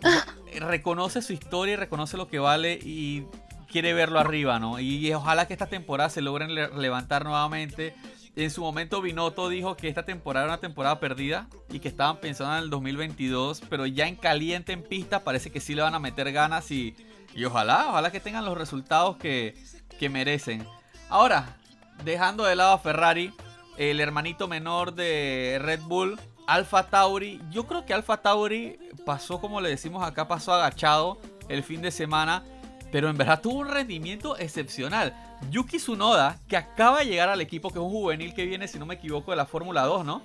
reconoce 0.60 1.20
su 1.20 1.34
historia 1.34 1.74
y 1.74 1.76
reconoce 1.76 2.16
lo 2.16 2.26
que 2.26 2.38
vale 2.38 2.80
y 2.82 3.26
quiere 3.70 3.92
verlo 3.92 4.18
arriba, 4.18 4.58
¿no? 4.58 4.80
Y, 4.80 5.12
ojalá 5.12 5.46
que 5.46 5.52
esta 5.52 5.66
temporada 5.66 6.08
se 6.08 6.22
logren 6.22 6.54
levantar 6.54 7.26
nuevamente. 7.26 7.94
En 8.38 8.52
su 8.52 8.60
momento 8.60 9.02
Binotto 9.02 9.48
dijo 9.48 9.76
que 9.76 9.88
esta 9.88 10.04
temporada 10.04 10.44
era 10.44 10.54
una 10.54 10.60
temporada 10.60 11.00
perdida 11.00 11.48
y 11.72 11.80
que 11.80 11.88
estaban 11.88 12.18
pensando 12.18 12.56
en 12.56 12.62
el 12.62 12.70
2022, 12.70 13.62
pero 13.68 13.84
ya 13.84 14.06
en 14.06 14.14
caliente 14.14 14.72
en 14.72 14.84
pista 14.84 15.24
parece 15.24 15.50
que 15.50 15.58
sí 15.58 15.74
le 15.74 15.82
van 15.82 15.96
a 15.96 15.98
meter 15.98 16.30
ganas 16.30 16.70
y, 16.70 16.94
y 17.34 17.44
ojalá, 17.44 17.88
ojalá 17.88 18.12
que 18.12 18.20
tengan 18.20 18.44
los 18.44 18.56
resultados 18.56 19.16
que, 19.16 19.56
que 19.98 20.08
merecen. 20.08 20.64
Ahora, 21.08 21.56
dejando 22.04 22.44
de 22.44 22.54
lado 22.54 22.74
a 22.74 22.78
Ferrari, 22.78 23.34
el 23.76 23.98
hermanito 23.98 24.46
menor 24.46 24.94
de 24.94 25.58
Red 25.60 25.80
Bull, 25.80 26.16
Alfa 26.46 26.84
Tauri. 26.84 27.40
Yo 27.50 27.66
creo 27.66 27.86
que 27.86 27.92
Alfa 27.92 28.18
Tauri 28.18 28.78
pasó, 29.04 29.40
como 29.40 29.60
le 29.60 29.68
decimos 29.68 30.04
acá, 30.04 30.28
pasó 30.28 30.54
agachado 30.54 31.20
el 31.48 31.64
fin 31.64 31.82
de 31.82 31.90
semana, 31.90 32.44
pero 32.92 33.10
en 33.10 33.16
verdad 33.16 33.40
tuvo 33.40 33.58
un 33.58 33.68
rendimiento 33.68 34.38
excepcional. 34.38 35.12
Yuki 35.50 35.78
Tsunoda, 35.78 36.38
que 36.48 36.56
acaba 36.56 37.00
de 37.00 37.06
llegar 37.06 37.28
al 37.28 37.40
equipo, 37.40 37.70
que 37.70 37.78
es 37.78 37.84
un 37.84 37.90
juvenil 37.90 38.34
que 38.34 38.44
viene, 38.44 38.68
si 38.68 38.78
no 38.78 38.86
me 38.86 38.94
equivoco, 38.94 39.30
de 39.30 39.36
la 39.36 39.46
Fórmula 39.46 39.82
2, 39.82 40.04
¿no? 40.04 40.22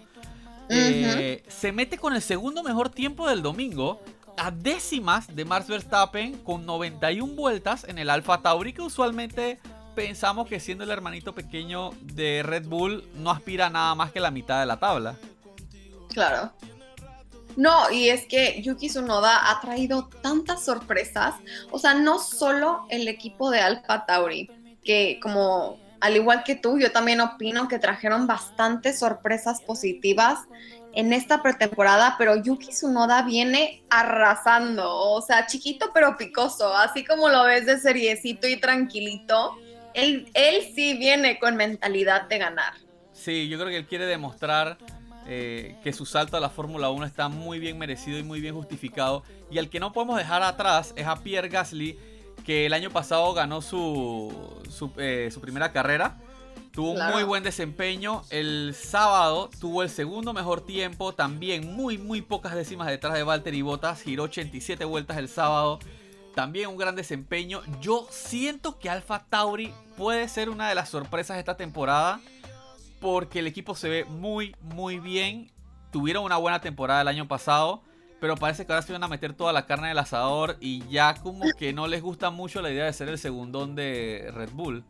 Eh, 0.70 1.44
se 1.48 1.72
mete 1.72 1.98
con 1.98 2.16
el 2.16 2.22
segundo 2.22 2.64
mejor 2.64 2.90
tiempo 2.90 3.28
del 3.30 3.42
domingo, 3.42 4.02
a 4.38 4.52
décimas 4.52 5.34
de 5.36 5.46
Max 5.46 5.68
Verstappen, 5.68 6.38
con 6.40 6.66
91 6.66 7.34
vueltas 7.36 7.86
en 7.88 8.00
el 8.00 8.10
Alfa 8.10 8.42
Tauri, 8.42 8.74
que 8.74 8.82
usualmente 8.82 9.60
pensamos 9.96 10.48
que 10.48 10.60
siendo 10.60 10.84
el 10.84 10.92
hermanito 10.92 11.36
pequeño 11.36 11.92
de 12.02 12.42
Red 12.44 12.68
Bull 12.68 13.04
no 13.16 13.30
aspira 13.30 13.68
a 13.68 13.70
nada 13.70 13.96
más 13.96 14.12
que 14.12 14.20
la 14.20 14.32
mitad 14.32 14.60
de 14.60 14.66
la 14.66 14.78
tabla. 14.78 15.16
Claro. 16.10 16.52
No, 17.56 17.92
y 17.92 18.10
es 18.10 18.26
que 18.26 18.62
Yuki 18.64 18.88
Tsunoda 18.88 19.52
ha 19.52 19.62
traído 19.62 20.10
tantas 20.22 20.66
sorpresas. 20.66 21.36
O 21.72 21.78
sea, 21.78 21.94
no 21.94 22.20
solo 22.20 22.86
el 22.90 23.08
equipo 23.08 23.52
de 23.52 23.60
Alpha 23.60 24.06
Tauri, 24.06 24.50
que 24.84 25.20
como 25.22 25.80
al 26.00 26.16
igual 26.18 26.44
que 26.44 26.56
tú, 26.56 26.78
yo 26.78 26.92
también 26.92 27.22
opino 27.22 27.68
que 27.68 27.80
trajeron 27.80 28.28
bastantes 28.28 29.00
sorpresas 29.00 29.62
positivas 29.62 30.40
en 30.94 31.14
esta 31.14 31.42
pretemporada, 31.42 32.16
pero 32.18 32.36
Yuki 32.36 32.68
Tsunoda 32.68 33.22
viene 33.24 33.84
arrasando, 33.90 34.96
o 34.96 35.22
sea, 35.22 35.48
chiquito 35.48 35.92
pero 35.94 36.18
picoso, 36.18 36.76
así 36.76 37.06
como 37.06 37.30
lo 37.30 37.46
ves 37.46 37.66
de 37.66 37.80
seriecito 37.80 38.48
y 38.48 38.60
tranquilito 38.60 39.58
él, 39.94 40.28
sí 40.76 40.98
viene 40.98 41.40
con 41.40 41.56
mentalidad 41.56 42.28
de 42.28 42.38
ganar. 42.38 42.74
Sí, 43.12 43.48
yo 43.48 43.58
creo 43.58 43.70
que 43.70 43.78
él 43.78 43.86
quiere 43.86 44.06
demostrar 44.06 44.78
eh, 45.28 45.78
que 45.84 45.94
su 45.94 46.06
salto 46.06 46.36
a 46.36 46.40
la 46.40 46.50
Fórmula 46.50 46.90
1 46.90 47.06
está 47.06 47.30
muy 47.30 47.60
bien 47.60 47.78
merecido 47.78 48.18
y 48.18 48.24
muy 48.24 48.42
bien 48.42 48.56
justificado. 48.56 49.24
Y 49.52 49.60
al 49.60 49.70
que 49.70 49.80
no 49.80 49.94
podemos 49.94 50.18
dejar 50.18 50.42
atrás 50.42 50.94
es 50.96 51.06
a 51.06 51.18
Pierre 51.18 51.50
Gasly, 51.50 51.98
que 52.44 52.66
el 52.66 52.74
año 52.74 52.90
pasado 52.90 53.34
ganó 53.34 53.62
su, 53.62 54.62
su, 54.70 54.92
eh, 54.98 55.32
primera 55.42 55.72
carrera. 55.72 56.18
Tuvo 56.72 56.92
un 56.92 57.12
muy 57.12 57.24
buen 57.24 57.44
desempeño. 57.44 58.24
El 58.32 58.76
sábado 58.76 59.50
tuvo 59.60 59.84
el 59.84 59.90
segundo 59.90 60.34
mejor 60.34 60.66
tiempo. 60.66 61.14
También 61.14 61.74
muy, 61.76 61.98
muy 61.98 62.22
pocas 62.22 62.56
décimas 62.56 62.88
detrás 62.88 63.14
de 63.14 63.24
Valtteri 63.24 63.62
Bottas. 63.62 64.02
Giró 64.02 64.24
87 64.24 64.84
vueltas 64.86 65.18
el 65.18 65.30
sábado. 65.30 65.80
También 66.34 66.70
un 66.70 66.78
gran 66.78 66.96
desempeño. 66.96 67.62
Yo 67.80 68.08
siento 68.10 68.80
que 68.80 68.90
Alfa 68.90 69.24
Tauri 69.30 69.72
puede 69.98 70.28
ser 70.28 70.50
una 70.50 70.68
de 70.68 70.74
las 70.74 70.90
sorpresas 70.90 71.36
de 71.36 71.42
esta 71.42 71.58
temporada. 71.58 72.20
Porque 73.00 73.40
el 73.40 73.48
equipo 73.48 73.76
se 73.76 73.90
ve 73.90 74.06
muy, 74.06 74.56
muy 74.62 74.98
bien. 74.98 75.52
Tuvieron 75.92 76.24
una 76.24 76.38
buena 76.38 76.60
temporada 76.60 77.02
el 77.02 77.08
año 77.08 77.28
pasado. 77.28 77.84
Pero 78.24 78.38
parece 78.38 78.66
que 78.66 78.72
ahora 78.72 78.86
se 78.86 78.94
van 78.94 79.04
a 79.04 79.10
meter 79.10 79.34
toda 79.34 79.52
la 79.52 79.66
carne 79.66 79.90
del 79.90 80.00
asador. 80.00 80.56
Y 80.62 80.88
ya 80.88 81.14
como 81.16 81.44
que 81.60 81.74
no 81.74 81.88
les 81.88 82.02
gusta 82.02 82.30
mucho 82.30 82.62
la 82.62 82.72
idea 82.72 82.86
de 82.86 82.94
ser 82.94 83.10
el 83.10 83.20
segundón 83.20 83.76
de 83.76 84.32
Red 84.34 84.52
Bull. 84.52 84.86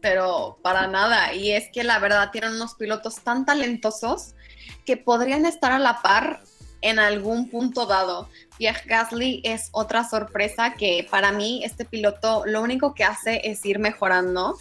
Pero 0.00 0.56
para 0.62 0.86
nada. 0.86 1.34
Y 1.34 1.50
es 1.50 1.68
que 1.72 1.82
la 1.82 1.98
verdad 1.98 2.30
tienen 2.30 2.52
unos 2.52 2.76
pilotos 2.76 3.16
tan 3.22 3.44
talentosos 3.44 4.36
que 4.86 4.96
podrían 4.96 5.46
estar 5.46 5.72
a 5.72 5.80
la 5.80 6.00
par 6.00 6.44
en 6.80 7.00
algún 7.00 7.50
punto 7.50 7.86
dado. 7.86 8.28
Pierre 8.56 8.82
Gasly 8.86 9.40
es 9.42 9.70
otra 9.72 10.08
sorpresa 10.08 10.74
que 10.74 11.04
para 11.10 11.32
mí 11.32 11.64
este 11.64 11.84
piloto 11.84 12.44
lo 12.46 12.62
único 12.62 12.94
que 12.94 13.02
hace 13.02 13.40
es 13.42 13.66
ir 13.66 13.80
mejorando. 13.80 14.56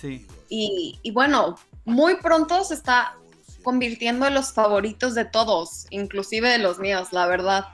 Y, 0.49 0.99
bueno, 1.13 1.57
muy 1.85 2.15
pronto 2.15 2.63
se 2.63 2.73
está 2.73 3.17
convirtiendo 3.61 4.27
en 4.27 4.33
los 4.33 4.53
favoritos 4.53 5.15
de 5.15 5.25
todos, 5.25 5.87
inclusive 5.89 6.49
de 6.49 6.57
los 6.57 6.79
míos, 6.79 7.09
la 7.11 7.27
verdad. 7.27 7.65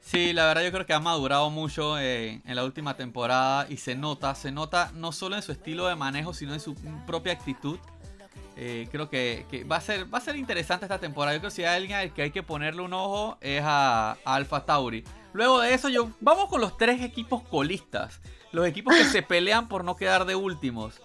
Sí, 0.00 0.32
la 0.32 0.46
verdad 0.46 0.64
yo 0.64 0.72
creo 0.72 0.86
que 0.86 0.92
ha 0.92 1.00
madurado 1.00 1.50
mucho 1.50 1.98
eh, 1.98 2.40
en 2.44 2.56
la 2.56 2.64
última 2.64 2.96
temporada 2.96 3.66
y 3.68 3.76
se 3.76 3.94
nota, 3.94 4.34
se 4.34 4.50
nota 4.50 4.90
no 4.94 5.12
solo 5.12 5.36
en 5.36 5.42
su 5.42 5.52
estilo 5.52 5.86
de 5.86 5.94
manejo, 5.94 6.34
sino 6.34 6.54
en 6.54 6.60
su 6.60 6.74
propia 7.06 7.32
actitud. 7.32 7.78
Eh, 8.56 8.88
creo 8.90 9.08
que, 9.08 9.64
va, 9.70 9.76
a 9.76 9.80
ser, 9.80 10.12
va 10.12 10.18
a 10.18 10.20
ser 10.20 10.36
interesante 10.36 10.84
esta 10.84 10.98
temporada. 10.98 11.34
Yo 11.34 11.40
creo 11.40 11.50
que 11.50 11.56
si 11.56 11.64
hay 11.64 11.76
alguien 11.76 11.98
al 11.98 12.12
que 12.12 12.22
hay 12.22 12.30
que 12.30 12.42
ponerle 12.42 12.82
un 12.82 12.92
ojo 12.92 13.38
es 13.40 13.62
a, 13.64 14.18
Alfa 14.24 14.66
Tauri. 14.66 15.04
Luego 15.32 15.60
de 15.60 15.72
eso, 15.74 15.88
yo 15.88 16.10
vamos 16.20 16.48
con 16.48 16.60
los 16.60 16.76
tres 16.76 17.02
equipos 17.02 17.42
colistas. 17.44 18.20
Los 18.52 18.66
equipos 18.66 18.94
que 18.96 19.04
se 19.04 19.22
pelean 19.22 19.68
por 19.68 19.84
no 19.84 19.96
quedar 19.96 20.24
de 20.24 20.34
últimos. 20.34 21.00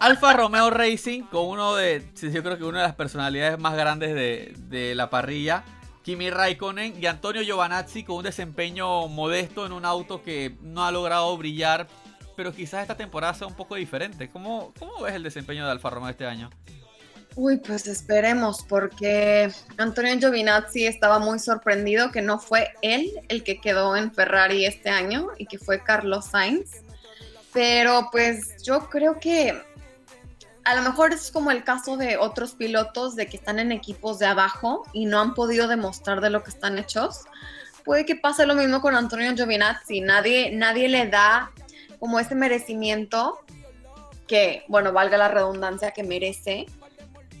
Alfa 0.00 0.32
Romeo 0.32 0.70
Racing, 0.70 1.22
con 1.22 1.46
uno 1.46 1.76
de, 1.76 2.04
yo 2.20 2.42
creo 2.42 2.58
que 2.58 2.64
una 2.64 2.80
de 2.80 2.86
las 2.88 2.96
personalidades 2.96 3.58
más 3.58 3.76
grandes 3.76 4.14
de, 4.14 4.54
de 4.68 4.94
la 4.94 5.10
parrilla. 5.10 5.62
Kimi 6.02 6.30
Raikkonen 6.30 7.00
y 7.00 7.06
Antonio 7.06 7.42
Giovanazzi 7.42 8.02
con 8.02 8.16
un 8.16 8.22
desempeño 8.24 9.06
modesto 9.06 9.66
en 9.66 9.72
un 9.72 9.84
auto 9.84 10.22
que 10.22 10.56
no 10.62 10.84
ha 10.84 10.90
logrado 10.90 11.36
brillar 11.36 11.86
pero 12.40 12.54
quizás 12.54 12.80
esta 12.80 12.96
temporada 12.96 13.34
sea 13.34 13.46
un 13.46 13.54
poco 13.54 13.74
diferente. 13.74 14.30
¿Cómo, 14.30 14.72
cómo 14.78 15.02
ves 15.02 15.12
el 15.12 15.22
desempeño 15.22 15.66
de 15.66 15.72
Alfa 15.72 15.90
Romeo 15.90 16.08
este 16.08 16.24
año? 16.24 16.48
Uy, 17.36 17.58
pues 17.58 17.86
esperemos, 17.86 18.64
porque 18.66 19.50
Antonio 19.76 20.18
Giovinazzi 20.18 20.86
estaba 20.86 21.18
muy 21.18 21.38
sorprendido 21.38 22.10
que 22.10 22.22
no 22.22 22.38
fue 22.38 22.70
él 22.80 23.10
el 23.28 23.44
que 23.44 23.60
quedó 23.60 23.94
en 23.94 24.10
Ferrari 24.10 24.64
este 24.64 24.88
año 24.88 25.28
y 25.36 25.44
que 25.44 25.58
fue 25.58 25.84
Carlos 25.84 26.28
Sainz. 26.28 26.82
Pero 27.52 28.08
pues 28.10 28.62
yo 28.62 28.88
creo 28.88 29.20
que 29.20 29.60
a 30.64 30.74
lo 30.74 30.82
mejor 30.82 31.12
es 31.12 31.30
como 31.30 31.50
el 31.50 31.64
caso 31.64 31.96
de 31.96 32.16
otros 32.16 32.52
pilotos 32.52 33.16
de 33.16 33.26
que 33.26 33.36
están 33.36 33.58
en 33.58 33.72
equipos 33.72 34.18
de 34.18 34.26
abajo 34.26 34.84
y 34.92 35.06
no 35.06 35.20
han 35.20 35.34
podido 35.34 35.68
demostrar 35.68 36.20
de 36.20 36.30
lo 36.30 36.42
que 36.42 36.50
están 36.50 36.78
hechos. 36.78 37.20
Puede 37.84 38.04
que 38.04 38.16
pase 38.16 38.46
lo 38.46 38.54
mismo 38.54 38.80
con 38.80 38.94
Antonio 38.94 39.34
Giovinazzi. 39.34 40.00
Nadie, 40.00 40.50
nadie 40.52 40.88
le 40.88 41.06
da 41.06 41.50
como 41.98 42.20
ese 42.20 42.34
merecimiento 42.34 43.40
que, 44.26 44.64
bueno, 44.68 44.92
valga 44.92 45.18
la 45.18 45.28
redundancia 45.28 45.90
que 45.92 46.02
merece. 46.02 46.66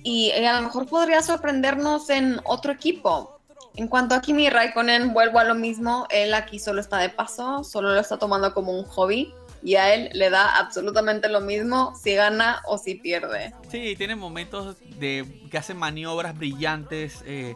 Y 0.02 0.32
a 0.32 0.54
lo 0.54 0.62
mejor 0.62 0.86
podría 0.86 1.22
sorprendernos 1.22 2.08
en 2.10 2.40
otro 2.44 2.72
equipo. 2.72 3.38
En 3.76 3.86
cuanto 3.86 4.14
a 4.14 4.20
Kimi 4.20 4.48
Raikkonen, 4.48 5.12
vuelvo 5.12 5.38
a 5.38 5.44
lo 5.44 5.54
mismo. 5.54 6.06
Él 6.10 6.34
aquí 6.34 6.58
solo 6.58 6.80
está 6.80 6.98
de 6.98 7.10
paso, 7.10 7.62
solo 7.64 7.94
lo 7.94 8.00
está 8.00 8.18
tomando 8.18 8.52
como 8.54 8.72
un 8.72 8.84
hobby. 8.84 9.32
Y 9.62 9.74
a 9.76 9.94
él 9.94 10.10
le 10.12 10.30
da 10.30 10.58
absolutamente 10.58 11.28
lo 11.28 11.40
mismo 11.40 11.94
si 11.94 12.14
gana 12.14 12.62
o 12.66 12.78
si 12.78 12.94
pierde. 12.94 13.54
Sí, 13.70 13.94
tiene 13.96 14.16
momentos 14.16 14.76
de 14.98 15.26
que 15.50 15.58
hace 15.58 15.74
maniobras 15.74 16.36
brillantes. 16.36 17.22
Eh, 17.26 17.54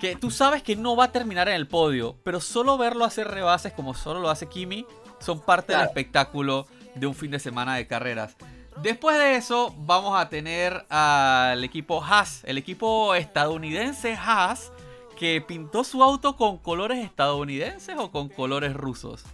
que 0.00 0.16
tú 0.16 0.30
sabes 0.30 0.62
que 0.62 0.76
no 0.76 0.96
va 0.96 1.04
a 1.04 1.12
terminar 1.12 1.48
en 1.48 1.54
el 1.54 1.66
podio, 1.66 2.16
pero 2.22 2.40
solo 2.40 2.78
verlo 2.78 3.04
hacer 3.04 3.28
rebases 3.28 3.72
como 3.72 3.94
solo 3.94 4.20
lo 4.20 4.30
hace 4.30 4.46
Kimi 4.46 4.86
son 5.18 5.40
parte 5.40 5.72
del 5.72 5.82
espectáculo 5.82 6.66
de 6.94 7.06
un 7.06 7.14
fin 7.14 7.30
de 7.30 7.38
semana 7.38 7.74
de 7.76 7.86
carreras. 7.86 8.36
Después 8.82 9.18
de 9.18 9.36
eso 9.36 9.74
vamos 9.78 10.18
a 10.18 10.28
tener 10.28 10.86
al 10.88 11.64
equipo 11.64 12.02
Haas, 12.02 12.42
el 12.44 12.58
equipo 12.58 13.14
estadounidense 13.14 14.14
Haas, 14.14 14.72
que 15.18 15.40
pintó 15.40 15.82
su 15.82 16.02
auto 16.02 16.36
con 16.36 16.58
colores 16.58 17.04
estadounidenses 17.04 17.96
o 17.98 18.12
con 18.12 18.28
colores 18.28 18.74
rusos. 18.74 19.24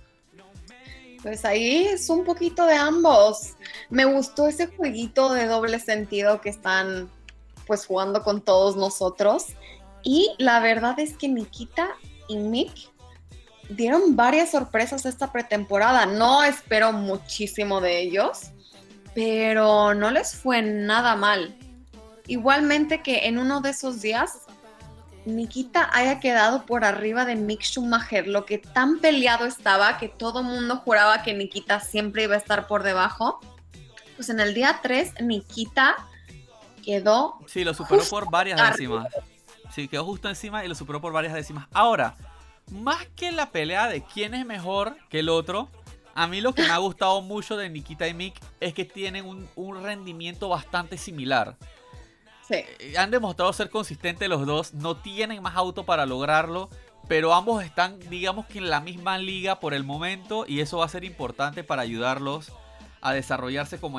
Pues 1.24 1.46
ahí 1.46 1.86
es 1.86 2.10
un 2.10 2.22
poquito 2.22 2.66
de 2.66 2.74
ambos. 2.74 3.54
Me 3.88 4.04
gustó 4.04 4.46
ese 4.46 4.66
jueguito 4.66 5.32
de 5.32 5.46
doble 5.46 5.78
sentido 5.78 6.42
que 6.42 6.50
están 6.50 7.10
pues 7.66 7.86
jugando 7.86 8.22
con 8.22 8.42
todos 8.42 8.76
nosotros. 8.76 9.46
Y 10.02 10.34
la 10.36 10.60
verdad 10.60 11.00
es 11.00 11.16
que 11.16 11.28
Nikita 11.28 11.88
y 12.28 12.36
Mick 12.36 12.90
dieron 13.70 14.16
varias 14.16 14.50
sorpresas 14.50 15.06
esta 15.06 15.32
pretemporada. 15.32 16.04
No 16.04 16.44
espero 16.44 16.92
muchísimo 16.92 17.80
de 17.80 18.02
ellos, 18.02 18.50
pero 19.14 19.94
no 19.94 20.10
les 20.10 20.34
fue 20.34 20.60
nada 20.60 21.16
mal. 21.16 21.56
Igualmente 22.26 23.02
que 23.02 23.28
en 23.28 23.38
uno 23.38 23.62
de 23.62 23.70
esos 23.70 24.02
días 24.02 24.40
Nikita 25.26 25.88
haya 25.92 26.20
quedado 26.20 26.66
por 26.66 26.84
arriba 26.84 27.24
de 27.24 27.36
Mick 27.36 27.62
Schumacher, 27.62 28.26
lo 28.26 28.44
que 28.44 28.58
tan 28.58 29.00
peleado 29.00 29.46
estaba 29.46 29.98
que 29.98 30.08
todo 30.08 30.42
mundo 30.42 30.76
juraba 30.78 31.22
que 31.22 31.34
Nikita 31.34 31.80
siempre 31.80 32.24
iba 32.24 32.34
a 32.34 32.38
estar 32.38 32.66
por 32.66 32.82
debajo. 32.82 33.40
Pues 34.16 34.28
en 34.28 34.40
el 34.40 34.54
día 34.54 34.80
3, 34.82 35.22
Nikita 35.22 35.96
quedó. 36.84 37.38
Sí, 37.46 37.64
lo 37.64 37.74
superó 37.74 38.02
por 38.04 38.30
varias 38.30 38.60
décimas. 38.70 39.08
Sí, 39.74 39.88
quedó 39.88 40.04
justo 40.04 40.28
encima 40.28 40.64
y 40.64 40.68
lo 40.68 40.74
superó 40.74 41.00
por 41.00 41.12
varias 41.12 41.32
décimas. 41.32 41.66
Ahora, 41.72 42.14
más 42.70 43.06
que 43.16 43.32
la 43.32 43.50
pelea 43.50 43.88
de 43.88 44.02
quién 44.02 44.34
es 44.34 44.46
mejor 44.46 44.96
que 45.08 45.20
el 45.20 45.28
otro, 45.28 45.68
a 46.14 46.26
mí 46.26 46.40
lo 46.40 46.54
que 46.54 46.62
me 46.62 46.70
ha 46.70 46.78
gustado 46.78 47.22
mucho 47.22 47.56
de 47.56 47.68
Nikita 47.70 48.06
y 48.06 48.14
Mick 48.14 48.40
es 48.60 48.74
que 48.74 48.84
tienen 48.84 49.24
un, 49.24 49.48
un 49.56 49.82
rendimiento 49.82 50.48
bastante 50.48 50.96
similar. 50.96 51.56
Eh, 52.50 52.94
han 52.98 53.10
demostrado 53.10 53.52
ser 53.52 53.70
consistentes 53.70 54.28
los 54.28 54.46
dos, 54.46 54.74
no 54.74 54.96
tienen 54.96 55.42
más 55.42 55.56
auto 55.56 55.84
para 55.84 56.06
lograrlo, 56.06 56.68
pero 57.08 57.34
ambos 57.34 57.64
están, 57.64 57.98
digamos 58.10 58.46
que 58.46 58.58
en 58.58 58.70
la 58.70 58.80
misma 58.80 59.18
liga 59.18 59.60
por 59.60 59.74
el 59.74 59.84
momento 59.84 60.44
y 60.46 60.60
eso 60.60 60.78
va 60.78 60.86
a 60.86 60.88
ser 60.88 61.04
importante 61.04 61.64
para 61.64 61.82
ayudarlos 61.82 62.52
a 63.04 63.12
desarrollarse 63.12 63.78
como, 63.78 63.98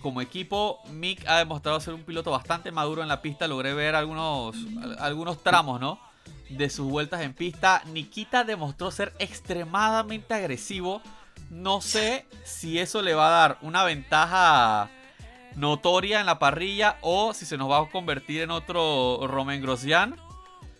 como 0.00 0.20
equipo. 0.20 0.78
Mick 0.90 1.26
ha 1.26 1.38
demostrado 1.38 1.80
ser 1.80 1.94
un 1.94 2.04
piloto 2.04 2.30
bastante 2.30 2.70
maduro 2.70 3.02
en 3.02 3.08
la 3.08 3.20
pista, 3.20 3.48
logré 3.48 3.74
ver 3.74 3.96
algunos, 3.96 4.54
algunos 4.98 5.42
tramos, 5.42 5.80
¿no? 5.80 5.98
De 6.48 6.70
sus 6.70 6.88
vueltas 6.88 7.22
en 7.22 7.34
pista. 7.34 7.82
Nikita 7.86 8.44
demostró 8.44 8.92
ser 8.92 9.12
extremadamente 9.18 10.34
agresivo. 10.34 11.02
No 11.50 11.80
sé 11.80 12.26
si 12.44 12.78
eso 12.78 13.02
le 13.02 13.14
va 13.14 13.26
a 13.26 13.40
dar 13.40 13.58
una 13.60 13.82
ventaja 13.82 14.88
notoria 15.56 16.20
en 16.20 16.26
la 16.26 16.38
parrilla 16.38 16.96
o 17.00 17.32
si 17.34 17.46
se 17.46 17.56
nos 17.56 17.70
va 17.70 17.78
a 17.78 17.88
convertir 17.88 18.42
en 18.42 18.50
otro 18.50 19.26
Romain 19.26 19.62
Grosjean 19.62 20.16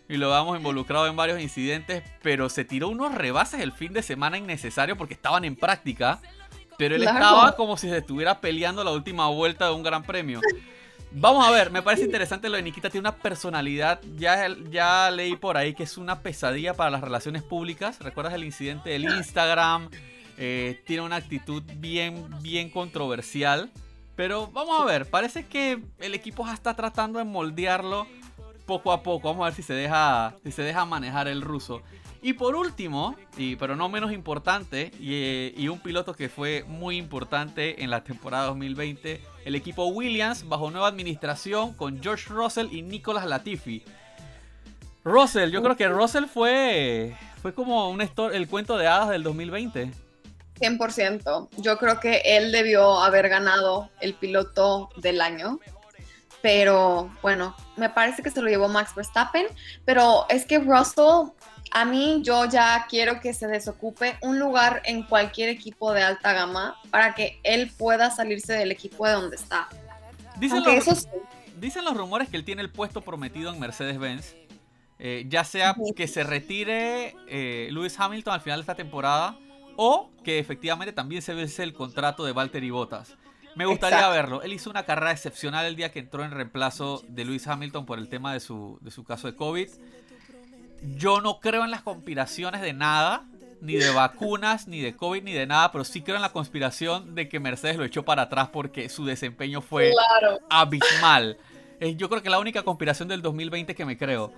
y 0.08 0.16
lo 0.16 0.30
vamos 0.30 0.56
involucrado 0.58 1.06
en 1.06 1.16
varios 1.16 1.40
incidentes, 1.40 2.02
pero 2.22 2.48
se 2.48 2.64
tiró 2.64 2.88
unos 2.88 3.14
rebases 3.14 3.60
el 3.60 3.72
fin 3.72 3.92
de 3.92 4.02
semana 4.02 4.36
innecesario 4.36 4.96
porque 4.96 5.14
estaban 5.14 5.44
en 5.44 5.56
práctica, 5.56 6.20
pero 6.76 6.96
él 6.96 7.02
estaba 7.02 7.56
como 7.56 7.76
si 7.76 7.88
se 7.88 7.98
estuviera 7.98 8.40
peleando 8.40 8.84
la 8.84 8.90
última 8.90 9.28
vuelta 9.28 9.66
de 9.66 9.72
un 9.72 9.82
gran 9.82 10.02
premio. 10.02 10.40
Vamos 11.16 11.46
a 11.46 11.50
ver, 11.52 11.70
me 11.70 11.80
parece 11.80 12.04
interesante 12.04 12.48
lo 12.48 12.56
de 12.56 12.62
Nikita, 12.62 12.90
tiene 12.90 13.08
una 13.08 13.16
personalidad, 13.16 14.00
ya, 14.16 14.48
ya 14.70 15.10
leí 15.12 15.36
por 15.36 15.56
ahí 15.56 15.72
que 15.72 15.84
es 15.84 15.96
una 15.96 16.20
pesadilla 16.20 16.74
para 16.74 16.90
las 16.90 17.00
relaciones 17.00 17.42
públicas, 17.42 18.00
¿recuerdas 18.00 18.34
el 18.34 18.42
incidente 18.42 18.90
del 18.90 19.04
Instagram? 19.04 19.90
Eh, 20.36 20.82
tiene 20.84 21.02
una 21.02 21.16
actitud 21.16 21.62
bien, 21.76 22.26
bien 22.42 22.68
controversial. 22.68 23.70
Pero 24.16 24.48
vamos 24.48 24.80
a 24.80 24.84
ver, 24.84 25.06
parece 25.06 25.46
que 25.46 25.82
el 25.98 26.14
equipo 26.14 26.46
ya 26.46 26.54
está 26.54 26.74
tratando 26.74 27.18
de 27.18 27.24
moldearlo 27.24 28.06
poco 28.66 28.92
a 28.92 29.02
poco. 29.02 29.28
Vamos 29.28 29.42
a 29.42 29.46
ver 29.46 29.54
si 29.54 29.62
se 29.62 29.74
deja, 29.74 30.34
si 30.44 30.52
se 30.52 30.62
deja 30.62 30.84
manejar 30.84 31.28
el 31.28 31.42
ruso. 31.42 31.82
Y 32.22 32.32
por 32.32 32.56
último, 32.56 33.16
y, 33.36 33.56
pero 33.56 33.76
no 33.76 33.90
menos 33.90 34.10
importante, 34.10 34.92
y, 34.98 35.52
y, 35.62 35.68
un 35.68 35.78
piloto 35.78 36.14
que 36.14 36.30
fue 36.30 36.64
muy 36.66 36.96
importante 36.96 37.84
en 37.84 37.90
la 37.90 38.02
temporada 38.02 38.46
2020, 38.46 39.20
el 39.44 39.54
equipo 39.54 39.84
Williams 39.88 40.48
bajo 40.48 40.70
nueva 40.70 40.88
administración 40.88 41.74
con 41.74 42.02
George 42.02 42.32
Russell 42.32 42.68
y 42.72 42.80
Nicolas 42.80 43.26
Latifi. 43.26 43.82
Russell, 45.04 45.50
yo 45.50 45.62
creo 45.62 45.76
que 45.76 45.86
Russell 45.86 46.24
fue, 46.24 47.14
fue 47.42 47.52
como 47.52 47.90
un 47.90 48.00
el 48.00 48.48
cuento 48.48 48.78
de 48.78 48.86
hadas 48.86 49.10
del 49.10 49.22
2020. 49.22 50.03
100%. 50.60 51.48
Yo 51.56 51.78
creo 51.78 52.00
que 52.00 52.22
él 52.24 52.52
debió 52.52 53.00
haber 53.00 53.28
ganado 53.28 53.90
el 54.00 54.14
piloto 54.14 54.90
del 54.96 55.20
año. 55.20 55.58
Pero 56.42 57.10
bueno, 57.22 57.56
me 57.76 57.88
parece 57.88 58.22
que 58.22 58.30
se 58.30 58.42
lo 58.42 58.48
llevó 58.48 58.68
Max 58.68 58.94
Verstappen. 58.94 59.46
Pero 59.84 60.26
es 60.28 60.44
que 60.44 60.58
Russell, 60.58 61.30
a 61.70 61.84
mí 61.84 62.20
yo 62.22 62.44
ya 62.44 62.86
quiero 62.88 63.20
que 63.20 63.32
se 63.32 63.46
desocupe 63.46 64.16
un 64.20 64.38
lugar 64.38 64.82
en 64.84 65.04
cualquier 65.04 65.48
equipo 65.48 65.92
de 65.92 66.02
alta 66.02 66.32
gama 66.32 66.76
para 66.90 67.14
que 67.14 67.40
él 67.42 67.72
pueda 67.76 68.10
salirse 68.10 68.52
del 68.52 68.70
equipo 68.72 69.06
de 69.06 69.12
donde 69.14 69.36
está. 69.36 69.68
Dicen, 70.38 70.62
los, 70.64 71.08
dicen 71.58 71.84
los 71.84 71.96
rumores 71.96 72.28
que 72.28 72.36
él 72.36 72.44
tiene 72.44 72.62
el 72.62 72.70
puesto 72.70 73.00
prometido 73.00 73.52
en 73.52 73.58
Mercedes-Benz. 73.58 74.34
Eh, 75.00 75.24
ya 75.28 75.42
sea 75.42 75.74
que 75.96 76.06
se 76.06 76.22
retire 76.22 77.16
eh, 77.26 77.68
Lewis 77.72 77.98
Hamilton 77.98 78.34
al 78.34 78.40
final 78.40 78.60
de 78.60 78.62
esta 78.62 78.76
temporada 78.76 79.36
o 79.76 80.10
que 80.22 80.38
efectivamente 80.38 80.92
también 80.92 81.22
se 81.22 81.34
vence 81.34 81.62
el 81.62 81.74
contrato 81.74 82.24
de 82.24 82.32
Valtteri 82.32 82.70
Bottas. 82.70 83.16
Me 83.54 83.66
gustaría 83.66 84.08
verlo. 84.08 84.42
Él 84.42 84.52
hizo 84.52 84.70
una 84.70 84.84
carrera 84.84 85.12
excepcional 85.12 85.64
el 85.66 85.76
día 85.76 85.92
que 85.92 86.00
entró 86.00 86.24
en 86.24 86.32
reemplazo 86.32 87.02
de 87.08 87.24
Lewis 87.24 87.46
Hamilton 87.46 87.86
por 87.86 87.98
el 87.98 88.08
tema 88.08 88.32
de 88.32 88.40
su, 88.40 88.78
de 88.80 88.90
su 88.90 89.04
caso 89.04 89.28
de 89.28 89.36
COVID. 89.36 89.68
Yo 90.96 91.20
no 91.20 91.40
creo 91.40 91.64
en 91.64 91.70
las 91.70 91.82
conspiraciones 91.82 92.60
de 92.60 92.72
nada, 92.72 93.24
ni 93.60 93.74
de 93.74 93.90
vacunas, 93.90 94.66
ni 94.66 94.80
de 94.80 94.94
COVID, 94.94 95.22
ni 95.22 95.32
de 95.32 95.46
nada, 95.46 95.72
pero 95.72 95.84
sí 95.84 96.02
creo 96.02 96.16
en 96.16 96.22
la 96.22 96.32
conspiración 96.32 97.14
de 97.14 97.28
que 97.28 97.40
Mercedes 97.40 97.76
lo 97.76 97.84
echó 97.84 98.04
para 98.04 98.22
atrás 98.22 98.48
porque 98.52 98.88
su 98.88 99.04
desempeño 99.04 99.62
fue 99.62 99.92
abismal. 100.50 101.38
Yo 101.96 102.08
creo 102.08 102.22
que 102.22 102.30
la 102.30 102.38
única 102.38 102.62
conspiración 102.62 103.08
del 103.08 103.22
2020 103.22 103.74
que 103.74 103.84
me 103.84 103.96
creo. 103.96 104.32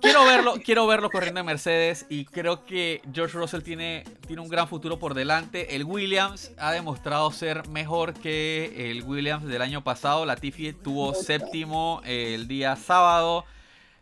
Quiero 0.00 0.24
verlo, 0.24 0.54
quiero 0.64 0.86
verlo 0.86 1.10
corriendo 1.10 1.40
en 1.40 1.46
Mercedes 1.46 2.06
y 2.08 2.24
creo 2.24 2.64
que 2.64 3.02
George 3.12 3.36
Russell 3.36 3.62
tiene, 3.62 4.04
tiene 4.26 4.40
un 4.40 4.48
gran 4.48 4.68
futuro 4.68 4.98
por 4.98 5.12
delante. 5.12 5.76
El 5.76 5.84
Williams 5.84 6.52
ha 6.56 6.72
demostrado 6.72 7.30
ser 7.30 7.68
mejor 7.68 8.14
que 8.14 8.90
el 8.90 9.02
Williams 9.02 9.44
del 9.44 9.60
año 9.60 9.84
pasado. 9.84 10.24
La 10.24 10.34
Latifi 10.34 10.72
tuvo 10.72 11.14
séptimo 11.14 12.00
el 12.04 12.48
día 12.48 12.74
sábado. 12.76 13.44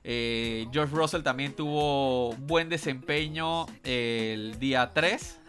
Eh, 0.04 0.66
George 0.72 0.94
Russell 0.94 1.22
también 1.22 1.56
tuvo 1.56 2.34
buen 2.36 2.68
desempeño 2.68 3.66
el 3.82 4.58
día 4.60 4.92
3. 4.94 5.40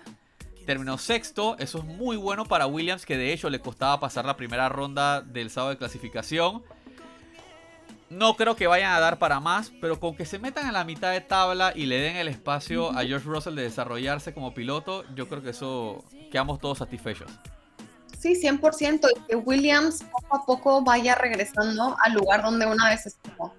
Terminó 0.66 0.98
sexto. 0.98 1.56
Eso 1.60 1.80
es 1.80 1.84
muy 1.84 2.18
bueno 2.18 2.46
para 2.46 2.66
Williams, 2.66 3.06
que 3.06 3.18
de 3.18 3.32
hecho 3.32 3.52
le 3.52 3.60
costaba 3.60 4.00
pasar 4.00 4.26
la 4.26 4.36
primera 4.36 4.70
ronda 4.70 5.22
del 5.22 5.52
sábado 5.52 5.72
de 5.72 5.78
clasificación. 5.78 6.64
No 8.10 8.36
creo 8.36 8.56
que 8.56 8.68
vayan 8.68 8.94
a 8.94 9.00
dar 9.00 9.18
para 9.18 9.40
más, 9.40 9.72
pero 9.82 10.00
con 10.00 10.16
que 10.16 10.26
se 10.26 10.38
metan 10.38 10.68
en 10.68 10.74
la 10.74 10.84
mitad 10.84 11.12
de 11.12 11.22
tabla 11.22 11.74
y 11.76 11.88
le 11.88 12.00
den 12.00 12.18
el 12.18 12.28
espacio 12.28 12.92
a 12.92 13.04
George 13.04 13.28
Russell 13.28 13.56
de 13.56 13.64
desarrollarse 13.64 14.34
como 14.34 14.54
piloto, 14.54 15.04
yo 15.16 15.28
creo 15.28 15.42
que 15.42 15.50
eso 15.50 16.04
quedamos 16.32 16.60
todos 16.60 16.78
satisfechos. 16.78 17.32
Sí, 18.20 18.40
100%. 18.42 19.08
Y 19.16 19.22
que 19.28 19.36
Williams 19.36 20.04
poco 20.04 20.36
a 20.36 20.46
poco 20.46 20.84
vaya 20.84 21.16
regresando 21.16 21.96
al 22.04 22.14
lugar 22.14 22.44
donde 22.44 22.66
una 22.66 22.90
vez 22.90 23.06
estuvo. 23.06 23.54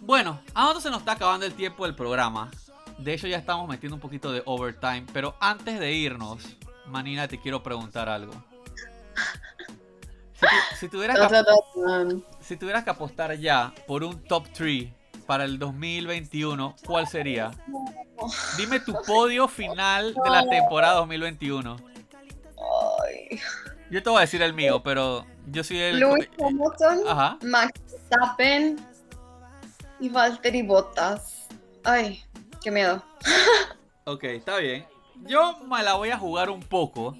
Bueno, 0.00 0.40
a 0.54 0.62
nosotros 0.62 0.84
se 0.84 0.90
nos 0.90 1.00
está 1.00 1.12
acabando 1.12 1.44
el 1.44 1.54
tiempo 1.54 1.84
del 1.84 1.94
programa. 1.94 2.50
De 2.98 3.14
hecho, 3.14 3.26
ya 3.26 3.36
estamos 3.36 3.68
metiendo 3.68 3.96
un 3.96 4.00
poquito 4.00 4.32
de 4.32 4.42
overtime. 4.46 5.06
Pero 5.12 5.36
antes 5.40 5.78
de 5.78 5.92
irnos, 5.92 6.56
Manina, 6.86 7.28
te 7.28 7.40
quiero 7.40 7.62
preguntar 7.62 8.08
algo. 8.08 8.32
Si, 10.78 10.88
tuvieras 10.88 11.18
si 12.48 12.56
tuvieras 12.56 12.82
que 12.82 12.88
apostar 12.88 13.36
ya 13.36 13.74
por 13.86 14.02
un 14.02 14.24
top 14.24 14.46
3 14.54 14.88
para 15.26 15.44
el 15.44 15.58
2021, 15.58 16.76
¿cuál 16.86 17.06
sería? 17.06 17.50
Dime 18.56 18.80
tu 18.80 18.94
podio 19.06 19.46
final 19.48 20.14
de 20.14 20.30
la 20.30 20.48
temporada 20.48 20.94
2021. 20.94 21.76
Yo 23.90 24.02
te 24.02 24.08
voy 24.08 24.16
a 24.16 24.20
decir 24.22 24.40
el 24.40 24.54
mío, 24.54 24.82
pero 24.82 25.26
yo 25.48 25.62
soy 25.62 25.78
el. 25.78 26.00
Louis 26.00 26.26
Hamilton, 26.40 27.38
Max 27.42 27.80
Verstappen 27.90 28.76
y 30.00 30.08
Valtteri 30.08 30.62
Bottas. 30.62 31.48
Ay, 31.84 32.24
qué 32.62 32.70
miedo. 32.70 33.04
ok, 34.04 34.24
está 34.24 34.56
bien. 34.56 34.86
Yo 35.26 35.58
me 35.66 35.82
la 35.82 35.94
voy 35.94 36.08
a 36.10 36.18
jugar 36.18 36.48
un 36.48 36.60
poco 36.60 37.14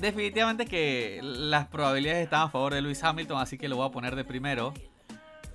definitivamente 0.00 0.66
que 0.66 1.20
las 1.22 1.66
probabilidades 1.68 2.24
están 2.24 2.42
a 2.42 2.50
favor 2.50 2.74
de 2.74 2.82
Luis 2.82 3.02
Hamilton, 3.02 3.40
así 3.40 3.58
que 3.58 3.68
lo 3.68 3.76
voy 3.76 3.88
a 3.88 3.90
poner 3.90 4.16
de 4.16 4.24
primero. 4.24 4.74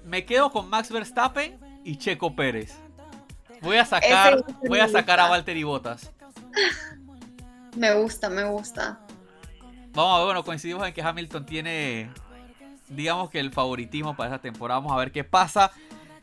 Me 0.04 0.26
quedo 0.26 0.52
con 0.52 0.70
Max 0.70 0.92
Verstappen 0.92 1.60
y 1.84 1.98
Checo 1.98 2.36
Pérez. 2.36 2.78
Voy 3.62 3.78
a 3.78 3.86
sacar, 3.86 4.44
voy 4.68 4.80
a 4.80 4.88
sacar 4.88 5.20
a 5.20 5.28
Valtteri 5.28 5.64
Bottas. 5.64 6.12
Me 7.76 7.94
gusta, 7.94 8.30
me 8.30 8.46
gusta. 8.46 9.00
Vamos 9.94 10.14
a 10.14 10.18
ver, 10.20 10.26
bueno, 10.28 10.44
coincidimos 10.46 10.88
en 10.88 10.94
que 10.94 11.02
Hamilton 11.02 11.46
tiene, 11.46 12.10
digamos 12.88 13.30
que 13.30 13.42
el 13.42 13.52
favoritismo 13.52 14.16
para 14.16 14.30
esta 14.30 14.42
temporada. 14.42 14.80
Vamos 14.80 14.94
a 14.94 14.98
ver 14.98 15.12
qué 15.12 15.26
pasa. 15.26 15.72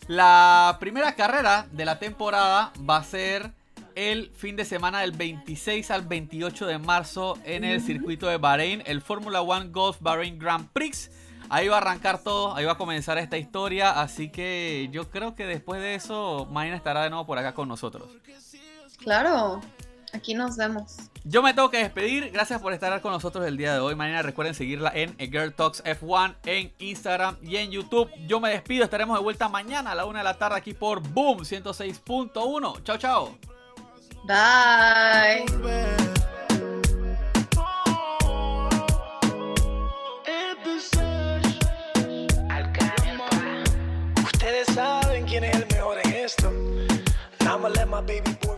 La 0.09 0.79
primera 0.81 1.15
carrera 1.15 1.67
de 1.71 1.85
la 1.85 1.99
temporada 1.99 2.73
va 2.89 2.97
a 2.97 3.05
ser 3.05 3.53
el 3.95 4.31
fin 4.35 4.57
de 4.57 4.65
semana 4.65 5.01
del 5.01 5.13
26 5.13 5.91
al 5.91 6.03
28 6.03 6.67
de 6.67 6.79
marzo 6.79 7.39
en 7.45 7.65
el 7.65 7.81
circuito 7.81 8.27
de 8.27 8.37
Bahrein, 8.37 8.83
el 8.87 9.01
Fórmula 9.01 9.43
One 9.43 9.71
Golf 9.71 9.99
Bahrein 10.01 10.39
Grand 10.39 10.69
Prix. 10.73 11.11
Ahí 11.49 11.69
va 11.69 11.77
a 11.77 11.81
arrancar 11.81 12.23
todo, 12.23 12.55
ahí 12.55 12.65
va 12.65 12.73
a 12.73 12.79
comenzar 12.79 13.19
esta 13.19 13.37
historia, 13.37 14.01
así 14.01 14.31
que 14.31 14.89
yo 14.91 15.11
creo 15.11 15.35
que 15.35 15.45
después 15.45 15.81
de 15.81 15.95
eso, 15.95 16.49
Marina 16.51 16.77
estará 16.77 17.03
de 17.03 17.11
nuevo 17.11 17.27
por 17.27 17.39
acá 17.39 17.53
con 17.53 17.69
nosotros. 17.69 18.09
Claro, 18.99 19.61
aquí 20.13 20.35
nos 20.35 20.57
vemos. 20.57 20.97
Yo 21.25 21.43
me 21.43 21.55
tengo 21.55 21.71
que 21.71 21.79
despedir, 21.79 22.31
gracias 22.33 22.61
por 22.61 22.73
estar 22.73 23.01
con 23.01 23.13
nosotros 23.13 23.47
el 23.47 23.57
día 23.57 23.75
de 23.75 23.81
hoy. 23.81 23.95
Marina, 23.95 24.23
recuerden 24.23 24.55
seguirla 24.55 24.91
en 24.95 25.17
Girl 25.19 25.53
Talks 25.55 25.85
F1 25.85 26.37
en 26.47 26.73
Instagram 26.79 27.37
y 27.43 27.57
en 27.57 27.71
YouTube. 27.71 28.11
Yo 28.27 28.41
me 28.41 28.51
despido, 28.51 28.85
estaremos 28.85 29.19
de 29.19 29.23
vuelta 29.23 29.49
mañana 29.49 29.93
a 29.93 29.95
la 29.95 30.05
una 30.05 30.19
de 30.21 30.25
la 30.25 30.39
tarde 30.39 30.57
aquí 30.57 30.75
por 30.75 31.01
Boom 31.01 31.41
106.1. 31.41 32.83
Chao, 32.83 32.97
chao. 32.97 33.52
Bye. 34.25 35.45
Ustedes 44.23 44.67
saben 44.75 45.25
quién 45.27 45.45
es 45.45 45.57
el 45.57 45.67
mejor 45.73 45.99
en 46.05 46.13
esto. 46.13 46.53
Let 47.75 47.87
my 47.87 48.01
baby 48.01 48.37
boy 48.43 48.57